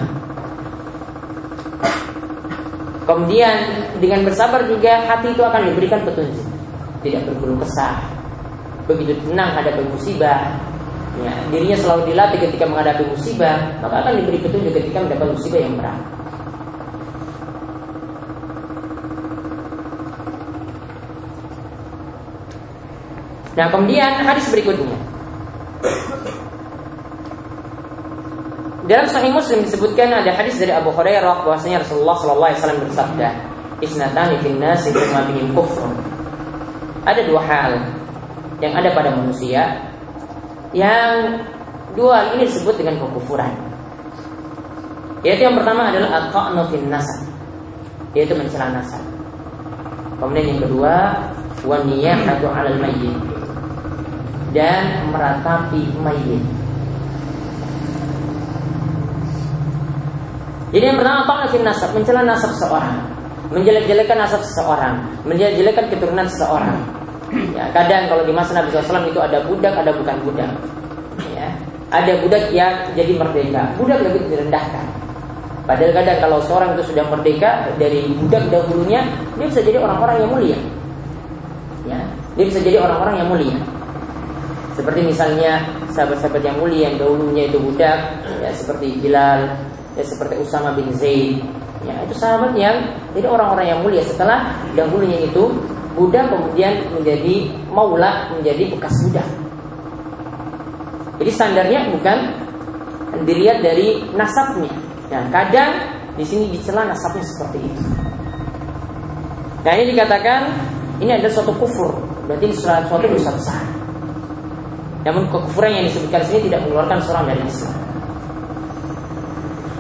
[3.07, 3.55] Kemudian
[3.97, 6.45] dengan bersabar juga hati itu akan diberikan petunjuk,
[7.01, 7.95] tidak berkeluh kesah,
[8.85, 10.53] begitu tenang hadapi musibah.
[11.19, 15.73] Ya, dirinya selalu dilatih ketika menghadapi musibah, maka akan diberi petunjuk ketika mendapat musibah yang
[15.75, 15.99] berat.
[23.57, 25.08] Nah kemudian hadis berikutnya
[28.89, 33.27] Dalam Sahih Muslim disebutkan ada hadis dari Abu Hurairah bahwasanya Rasulullah Shallallahu Alaihi Wasallam bersabda,
[33.85, 35.93] "Isnatani fin nasi bihim kufrun."
[37.05, 37.71] Ada dua hal
[38.59, 39.93] yang ada pada manusia
[40.75, 41.37] yang
[41.93, 43.53] dua ini disebut dengan kekufuran.
[45.21, 46.89] Yaitu yang pertama adalah al-qa'nu fin
[48.17, 49.05] yaitu mencela nasab.
[50.17, 50.95] Kemudian yang kedua,
[51.61, 53.38] wa niyahatu 'alal mayyit,
[54.55, 56.43] dan meratapi mayit.
[60.69, 63.01] Jadi yang pertama apa nasab, mencela nasab seorang,
[63.49, 66.77] menjelek-jelekan nasab seseorang, menjelek-jelekan keturunan seseorang.
[67.57, 70.49] Ya, kadang kalau di masa Nabi SAW itu ada budak, ada bukan budak.
[71.33, 71.49] Ya,
[71.89, 74.85] ada budak yang jadi merdeka, budak lebih direndahkan.
[75.65, 79.05] Padahal kadang kalau seorang itu sudah merdeka dari budak dahulunya,
[79.37, 80.59] dia bisa jadi orang-orang yang mulia.
[81.85, 82.01] Ya,
[82.37, 83.57] dia bisa jadi orang-orang yang mulia.
[84.79, 85.59] Seperti misalnya
[85.91, 87.99] sahabat-sahabat yang mulia yang dahulunya itu budak,
[88.39, 89.59] ya seperti Bilal,
[89.99, 91.43] ya seperti Usama bin Zaid.
[91.83, 92.79] Ya, itu sahabat yang
[93.11, 95.51] jadi orang-orang yang mulia setelah dahulunya itu
[95.99, 99.27] budak kemudian menjadi maula, menjadi bekas budak.
[101.19, 102.17] Jadi standarnya bukan
[103.27, 104.71] dilihat dari nasabnya.
[105.11, 105.75] Nah, kadang
[106.15, 107.83] di sini dicela nasabnya seperti itu.
[109.59, 110.41] Nah, ini dikatakan
[111.03, 111.91] ini adalah suatu kufur,
[112.31, 113.78] berarti suatu dosa besar.
[115.07, 117.75] Namun kekufuran yang disebutkan sini tidak mengeluarkan seorang dari Islam.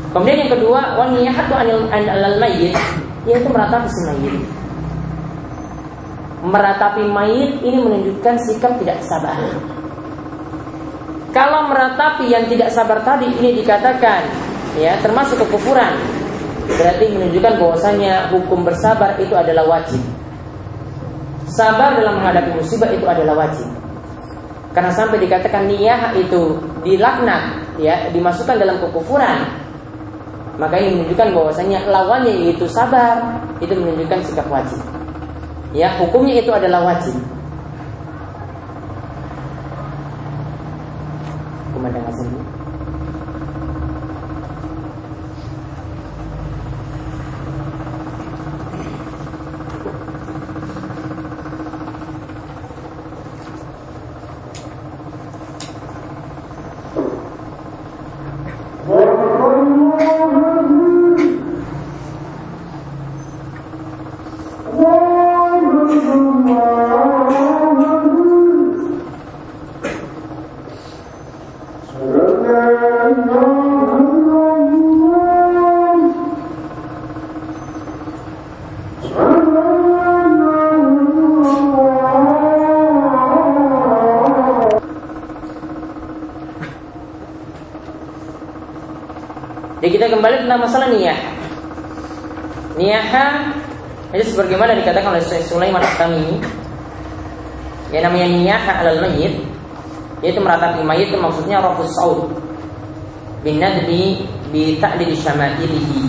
[0.09, 2.73] Kemudian yang kedua, waniyahatu anil alal mayyit
[3.27, 4.35] yaitu meratapi si mayit.
[6.39, 9.37] Meratapi mayit ini menunjukkan sikap tidak sabar.
[11.29, 14.25] Kalau meratapi yang tidak sabar tadi ini dikatakan
[14.79, 15.93] ya termasuk kekufuran.
[16.69, 20.01] Berarti menunjukkan bahwasanya hukum bersabar itu adalah wajib.
[21.49, 23.78] Sabar dalam menghadapi musibah itu adalah wajib.
[24.69, 29.49] Karena sampai dikatakan niyah itu dilaknat, ya, dimasukkan dalam kekufuran.
[30.61, 34.77] Maka ini menunjukkan bahwasanya lawannya yaitu sabar, itu menunjukkan sikap wajib.
[35.73, 37.15] Ya, hukumnya itu adalah wajib.
[41.73, 42.58] Komandan Hasan.
[90.09, 91.19] Kembali tentang masalah niyah.
[92.75, 93.07] Niyah
[94.13, 96.41] itu sebagaimana dikatakan oleh Syekh Sulaiman At-Tamimi
[97.93, 99.45] yang namanya niyah alal mayyit
[100.25, 102.27] yaitu meratapi mayit itu maksudnya rafus saud
[103.41, 106.01] bin nadbi bi ta'dil syama'ilihi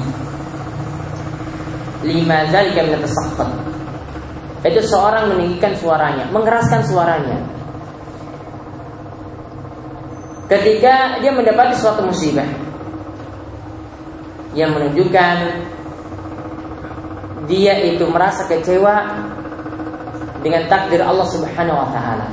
[2.04, 3.70] lima zalika min tasaqqut
[4.60, 7.40] itu seorang meninggikan suaranya, mengeraskan suaranya.
[10.52, 12.44] Ketika dia mendapati suatu musibah,
[14.54, 15.36] yang menunjukkan
[17.46, 18.94] dia itu merasa kecewa
[20.40, 22.28] dengan takdir Allah Subhanahu wa taala.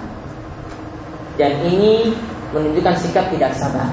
[1.38, 2.14] Dan ini
[2.54, 3.90] menunjukkan sikap tidak sabar.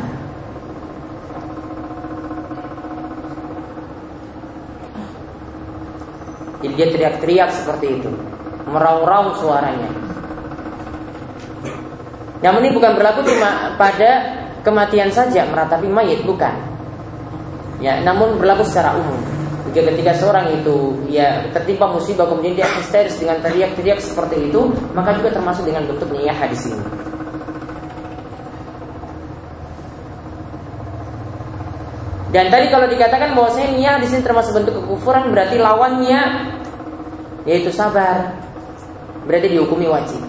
[6.65, 8.09] Jadi dia teriak-teriak seperti itu,
[8.65, 9.93] meraung-raung suaranya.
[12.41, 16.54] Namun ini bukan berlaku cuma pada kematian saja meratapi mayit, bukan.
[17.83, 19.19] Ya, namun berlaku secara umum.
[19.75, 25.19] Jika ketika seorang itu ya tertimpa musibah kemudian dia histeris dengan teriak-teriak seperti itu, maka
[25.19, 26.83] juga termasuk dengan bentuk niyah di sini.
[32.31, 36.21] Dan tadi kalau dikatakan bahwasanya niyah di sini termasuk bentuk kekufuran berarti lawannya
[37.47, 38.31] yaitu sabar.
[39.27, 40.23] Berarti dihukumi wajib.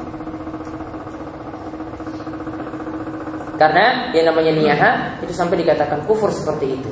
[3.56, 4.92] Karena yang namanya niyaha
[5.24, 6.92] itu sampai dikatakan kufur seperti itu.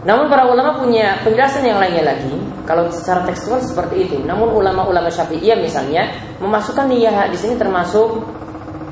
[0.00, 2.32] Namun para ulama punya penjelasan yang lainnya lagi.
[2.64, 4.16] Kalau secara tekstual seperti itu.
[4.24, 6.08] Namun ulama-ulama syafi'iyah misalnya
[6.40, 8.24] memasukkan niyaha di sini termasuk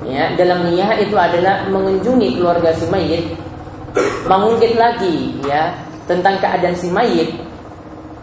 [0.05, 3.25] ya dalam niyaha itu adalah mengunjungi keluarga si mayit,
[4.25, 7.33] mengungkit lagi ya tentang keadaan si mayit.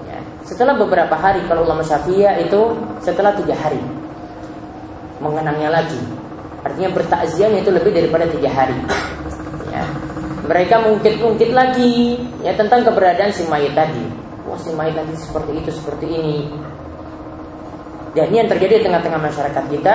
[0.05, 3.81] Ya, setelah beberapa hari kalau ulama syafi'iyah itu setelah tiga hari
[5.23, 5.97] mengenangnya lagi
[6.65, 8.73] Artinya bertakziahnya itu lebih daripada tiga hari.
[10.45, 14.05] Mereka mungkit-mungkit lagi ya tentang keberadaan si mayit tadi.
[14.45, 16.37] Wah si mayit tadi seperti itu, seperti ini.
[18.15, 19.93] Dan ini yang terjadi di tengah-tengah masyarakat kita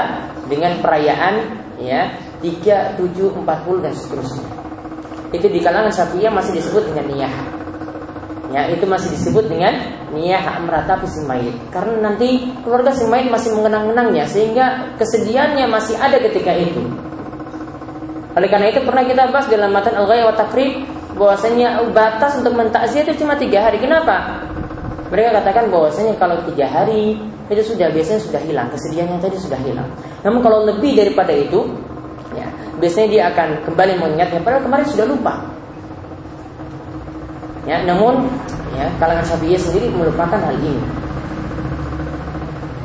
[0.50, 1.34] dengan perayaan
[1.80, 4.48] ya 3, 7, 40 dan seterusnya.
[5.30, 7.34] Itu di kalangan Syafi'iyah masih disebut dengan niyah.
[8.50, 9.72] Ya, itu masih disebut dengan
[10.10, 11.54] niyah meratapi si mayit.
[11.70, 17.09] Karena nanti keluarga si mayit masih mengenang-kenangnya sehingga kesedihannya masih ada ketika itu.
[18.38, 20.86] Oleh karena itu pernah kita bahas dalam matan al-ghaya wa takrib
[21.18, 23.82] bahwasanya batas untuk mentakziah itu cuma tiga hari.
[23.82, 24.46] Kenapa?
[25.10, 27.18] Mereka katakan bahwasanya kalau tiga hari
[27.50, 29.90] itu sudah biasanya sudah hilang kesedihannya tadi sudah hilang.
[30.22, 31.66] Namun kalau lebih daripada itu,
[32.38, 32.46] ya
[32.78, 34.38] biasanya dia akan kembali mengingatnya.
[34.38, 35.34] Padahal kemarin sudah lupa.
[37.66, 38.30] Ya, namun
[38.78, 40.80] ya, kalangan Syafi'iyah sendiri melupakan hal ini.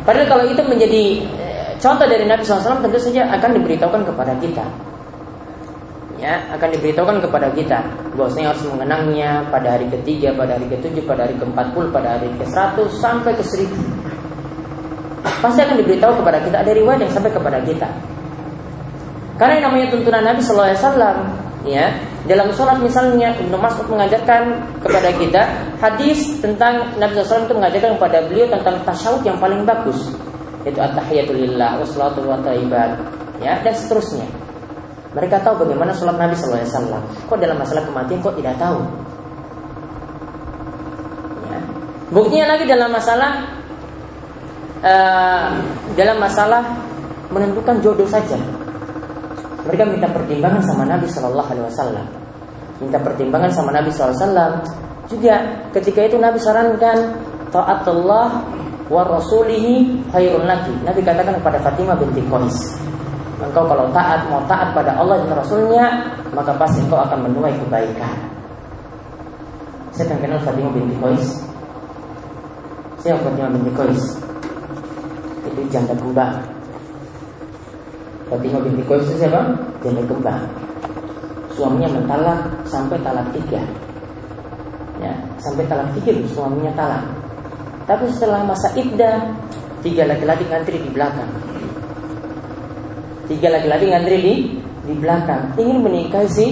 [0.04, 1.04] Padahal kalau itu menjadi
[1.42, 4.66] eh, contoh dari Nabi SAW tentu saja akan diberitahukan kepada kita.
[6.26, 7.86] Ya, akan diberitahukan kepada kita
[8.18, 12.34] bahwasanya harus mengenangnya pada hari ketiga, pada hari ketujuh, pada hari keempat puluh, pada hari
[12.34, 13.78] ke seratus sampai ke seribu.
[15.22, 17.86] Pasti akan diberitahu kepada kita ada riwayat yang sampai kepada kita.
[19.38, 21.18] Karena yang namanya tuntunan Nabi Sallallahu Alaihi Wasallam
[21.70, 21.86] ya
[22.26, 24.42] dalam sholat misalnya Ibnu Mas'ud mengajarkan
[24.82, 25.42] kepada kita
[25.78, 30.10] hadis tentang Nabi SAW itu mengajarkan kepada beliau tentang tasyahud yang paling bagus
[30.66, 32.42] yaitu at-tahiyatulillah wassalatu wa
[33.38, 34.26] ya dan seterusnya
[35.16, 38.80] mereka tahu bagaimana sholat Nabi SAW kok dalam masalah kematian kok tidak tahu
[41.48, 41.60] ya.
[42.12, 43.32] buktinya lagi dalam masalah
[44.84, 45.48] uh,
[45.96, 46.62] dalam masalah
[47.32, 48.38] menentukan jodoh saja
[49.66, 52.06] mereka minta pertimbangan sama Nabi Shallallahu Alaihi Wasallam.
[52.78, 54.62] Minta pertimbangan sama Nabi Wasallam.
[55.10, 55.36] Juga
[55.74, 57.18] ketika itu Nabi sarankan
[57.50, 58.46] taatullah
[58.86, 60.46] wa rasulihi khairun.
[60.86, 62.78] Nabi katakan kepada Fatimah binti Qais,
[63.42, 65.86] engkau kalau taat mau taat pada Allah dan Rasulnya,
[66.32, 68.16] maka pasti engkau akan menuai kebaikan.
[69.96, 71.26] Saya akan kenal Fatimah binti Qais.
[73.00, 74.04] Siapa Fatimah binti Qais?
[75.48, 76.36] Itu janda kembar
[78.28, 79.42] Fatimah binti Qais itu siapa?
[79.80, 80.40] Janda kembar.
[81.56, 83.64] Suaminya mentalak sampai talak tiga.
[85.00, 87.04] Ya, sampai talak tiga suaminya talak.
[87.88, 89.32] Tapi setelah masa iddah,
[89.80, 91.45] tiga laki-laki ngantri di belakang.
[93.26, 94.34] Tiga laki-laki ngantri di
[94.86, 96.48] di belakang ingin menikahi si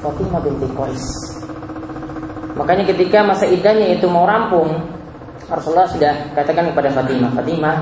[0.00, 1.04] Fatimah binti Qais.
[2.54, 4.72] Makanya ketika masa iddahnya itu mau rampung,
[5.50, 7.76] Rasulullah sudah katakan kepada Fatimah, Fatimah,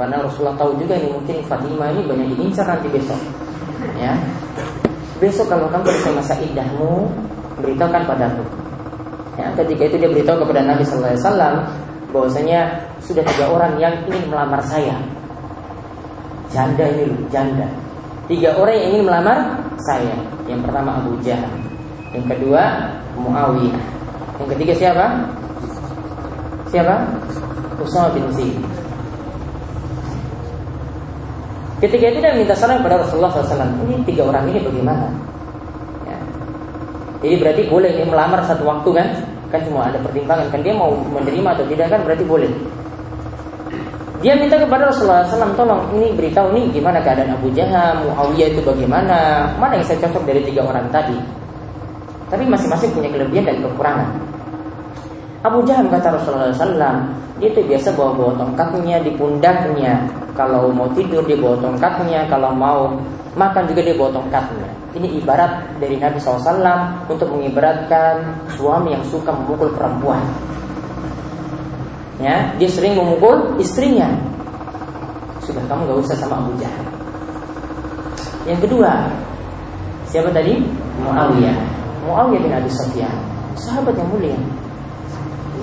[0.00, 3.20] karena Rasulullah tahu juga ini mungkin Fatimah ini banyak diincar nanti besok.
[4.00, 4.16] Ya.
[5.20, 7.12] Besok kalau kamu selesai masa idahmu,
[7.60, 8.44] beritahukan padaku.
[9.36, 11.54] Ya, ketika itu dia beritahu kepada Nabi Sallallahu Alaihi Wasallam
[12.10, 12.60] bahwasanya
[13.04, 14.96] sudah tiga orang yang ingin melamar saya.
[16.50, 17.66] Janda ini janda.
[18.26, 19.38] Tiga orang yang ingin melamar
[19.86, 20.14] saya.
[20.50, 21.50] Yang pertama Abu Jahal,
[22.10, 22.62] yang kedua
[23.14, 23.78] Muawiyah,
[24.42, 25.06] yang ketiga siapa?
[26.70, 26.94] Siapa?
[27.78, 28.58] Usama bin Zaid.
[31.80, 33.88] Ketika itu dia minta saran kepada Rasulullah SAW.
[33.88, 35.08] Ini tiga orang ini bagaimana?
[36.04, 36.18] Ya.
[37.24, 39.08] Jadi berarti boleh dia melamar satu waktu kan?
[39.48, 42.52] Kan cuma ada pertimbangan kan dia mau menerima atau tidak kan berarti boleh.
[44.20, 48.60] Dia minta kepada Rasulullah SAW tolong ini beritahu nih gimana keadaan Abu Jahal, Muawiyah itu
[48.60, 51.16] bagaimana, mana yang saya cocok dari tiga orang tadi.
[52.28, 54.08] Tapi masing-masing punya kelebihan dan kekurangan.
[55.40, 57.00] Abu Jahal kata Rasulullah SAW,
[57.40, 60.04] dia itu biasa bawa-bawa tongkatnya di pundaknya,
[60.36, 62.92] kalau mau tidur dia bawa tongkatnya, kalau mau
[63.40, 64.68] makan juga dia bawa tongkatnya.
[65.00, 68.20] Ini ibarat dari Nabi SAW untuk mengibaratkan
[68.52, 70.20] suami yang suka memukul perempuan.
[72.20, 74.12] Ya, dia sering memukul istrinya.
[75.40, 76.84] Sudah kamu gak usah sama Abu Jahal.
[78.44, 79.08] Yang kedua,
[80.04, 80.60] siapa tadi?
[81.00, 81.56] Muawiyah.
[82.04, 83.12] Muawiyah bin Abi Sufyan,
[83.56, 84.36] sahabat yang mulia.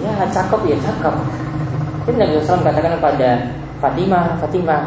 [0.02, 1.16] Ya, cakep ya cakep.
[2.06, 3.30] Jadi Nabi SAW katakan kepada
[3.78, 4.82] Fatimah, Fatimah,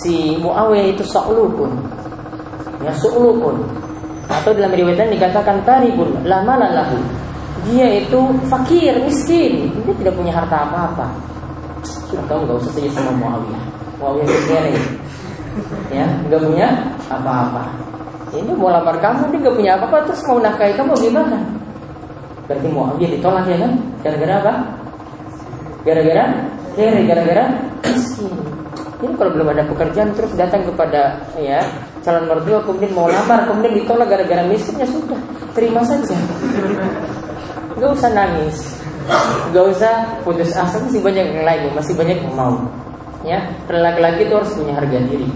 [0.00, 1.72] si Muawiyah itu soklukun,
[2.80, 3.60] ya soklukun.
[4.30, 7.19] Atau dalam riwayat dikatakan taribun, lama lahu.
[7.68, 11.06] Dia itu fakir, miskin, dia tidak punya harta apa-apa.
[11.84, 13.64] Sudah kamu gak usah saja sama Muawiyah.
[14.00, 14.64] Muawiyah miskin
[15.90, 16.68] ya, nggak punya
[17.10, 17.62] apa-apa.
[18.30, 21.38] Ini mau lamar kamu, dia nggak punya apa-apa, terus mau nafkahi kamu gimana?
[22.46, 23.72] Berarti Muawiyah ditolak ya kan?
[24.00, 24.52] Gara-gara apa?
[25.82, 26.24] Gara-gara
[26.74, 27.44] kere, gara-gara
[27.84, 28.32] miskin.
[29.00, 31.64] Ini kalau belum ada pekerjaan terus datang kepada ya
[32.04, 35.20] calon mertua kemudian mau lamar kemudian ditolak gara-gara miskinnya sudah
[35.56, 36.16] terima saja.
[37.80, 38.76] Gak usah nangis,
[39.56, 42.60] gak usah putus asa masih banyak yang lain masih banyak yang mau.
[43.24, 43.40] Ya
[43.72, 45.28] laki-laki itu harus punya harga diri.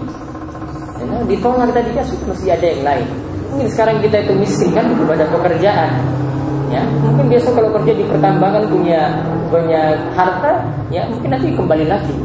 [1.01, 3.07] Ya, ditolak tadi kan sudah masih ada yang lain.
[3.49, 5.91] Mungkin sekarang kita itu miskin kan belum ada pekerjaan.
[6.69, 12.15] Ya, mungkin besok kalau kerja di pertambangan punya banyak harta, ya mungkin nanti kembali lagi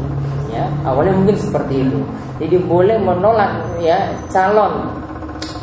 [0.51, 1.99] ya awalnya mungkin seperti itu
[2.37, 4.91] jadi boleh menolak ya calon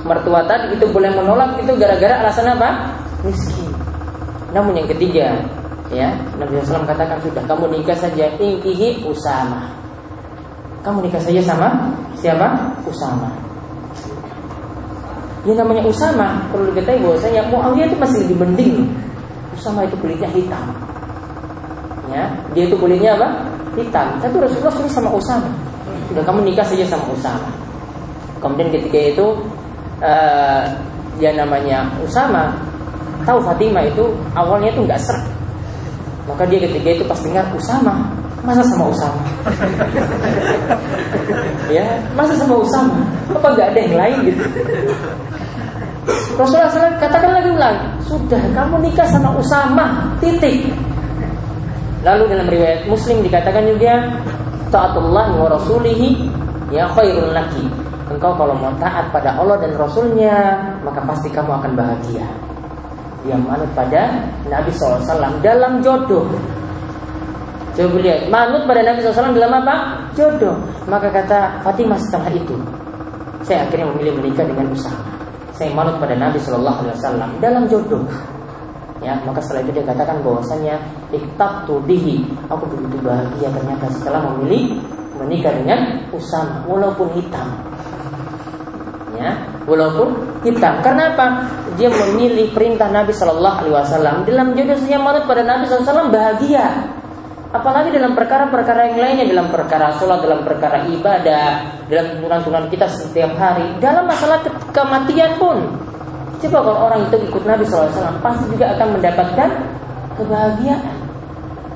[0.03, 3.68] mertua tadi itu boleh menolak itu gara-gara alasan apa miskin
[4.53, 5.37] namun yang ketiga
[5.93, 6.09] ya
[6.41, 9.69] Nabi SAW katakan sudah kamu nikah saja ingkihi usama.
[10.81, 12.57] Kamu nikah saja sama siapa?
[12.89, 13.29] Usama.
[15.45, 16.41] Ya namanya usama.
[16.53, 18.75] Perlu diketahui bahwasanya Muawiyah itu masih lebih mending.
[19.53, 20.65] Usama itu kulitnya hitam.
[22.09, 22.25] Ya
[22.57, 23.29] dia itu kulitnya apa?
[23.77, 24.17] Hitam.
[24.25, 25.49] Tapi Rasulullah sudah sama Usama.
[26.09, 27.49] Sudah kamu nikah saja sama Usama.
[28.41, 29.27] Kemudian ketika itu
[30.01, 30.65] uh,
[31.19, 32.55] dia namanya Usama
[33.25, 34.05] tahu Fatimah itu
[34.35, 35.25] awalnya itu nggak serak.
[36.29, 37.95] Maka dia ketika itu pas dengar Usama,
[38.45, 39.23] masa sama Usama?
[41.77, 43.01] ya, masa sama Usama?
[43.33, 44.45] Apa nggak ada yang lain gitu?
[46.39, 50.71] Rasulullah SAW katakan lagi ulang, sudah kamu nikah sama Usama, titik.
[52.07, 54.07] Lalu dalam riwayat Muslim dikatakan juga
[54.71, 56.31] taatullah wa rasulihi
[56.71, 57.89] ya khairul laki.
[58.09, 62.25] Engkau kalau mau taat pada Allah dan Rasulnya maka pasti kamu akan bahagia.
[63.27, 66.27] Dia manut pada Nabi SAW dalam jodoh.
[67.75, 69.75] Coba lihat, manut pada Nabi SAW dalam apa?
[70.15, 70.59] Jodoh.
[70.91, 72.59] Maka kata Fatimah setelah itu,
[73.47, 75.03] saya akhirnya memilih menikah dengan Usama.
[75.55, 78.03] Saya manut pada Nabi SAW dalam jodoh.
[78.99, 80.75] Ya, maka setelah itu dia katakan bahwasanya
[81.15, 82.27] iktabtu bihi.
[82.51, 84.83] Aku begitu bahagia ternyata setelah memilih
[85.23, 87.47] menikah dengan Usama walaupun hitam.
[89.69, 90.09] Ya, walaupun
[90.49, 90.81] hitam.
[90.81, 91.45] Karena apa?
[91.77, 94.17] Dia memilih perintah Nabi Shallallahu Alaihi Wasallam.
[94.25, 96.97] Dalam jodohnya manut pada Nabi SAW bahagia.
[97.49, 103.33] Apalagi dalam perkara-perkara yang lainnya Dalam perkara sholat, dalam perkara ibadah Dalam tuntunan-tuntunan kita setiap
[103.37, 103.77] hari.
[103.81, 104.41] Dalam masalah
[104.73, 105.57] kematian pun.
[106.45, 109.49] Coba kalau orang itu ikut Nabi SAW Pasti juga akan mendapatkan
[110.21, 110.97] kebahagiaan.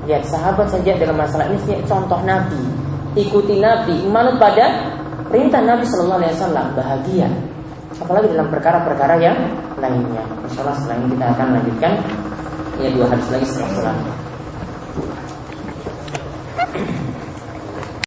[0.05, 2.61] Lihat sahabat saja dalam masalah ini contoh Nabi.
[3.17, 4.05] Ikuti Nabi.
[4.09, 4.93] Manut pada
[5.29, 6.21] perintah Nabi SAW
[6.77, 7.52] Bahagia
[8.03, 9.37] Apalagi dalam perkara-perkara yang
[9.79, 10.23] lainnya.
[10.43, 11.93] Insya Allah setelah ini kita akan lanjutkan.
[12.81, 13.95] Ya dua hadis lagi setelah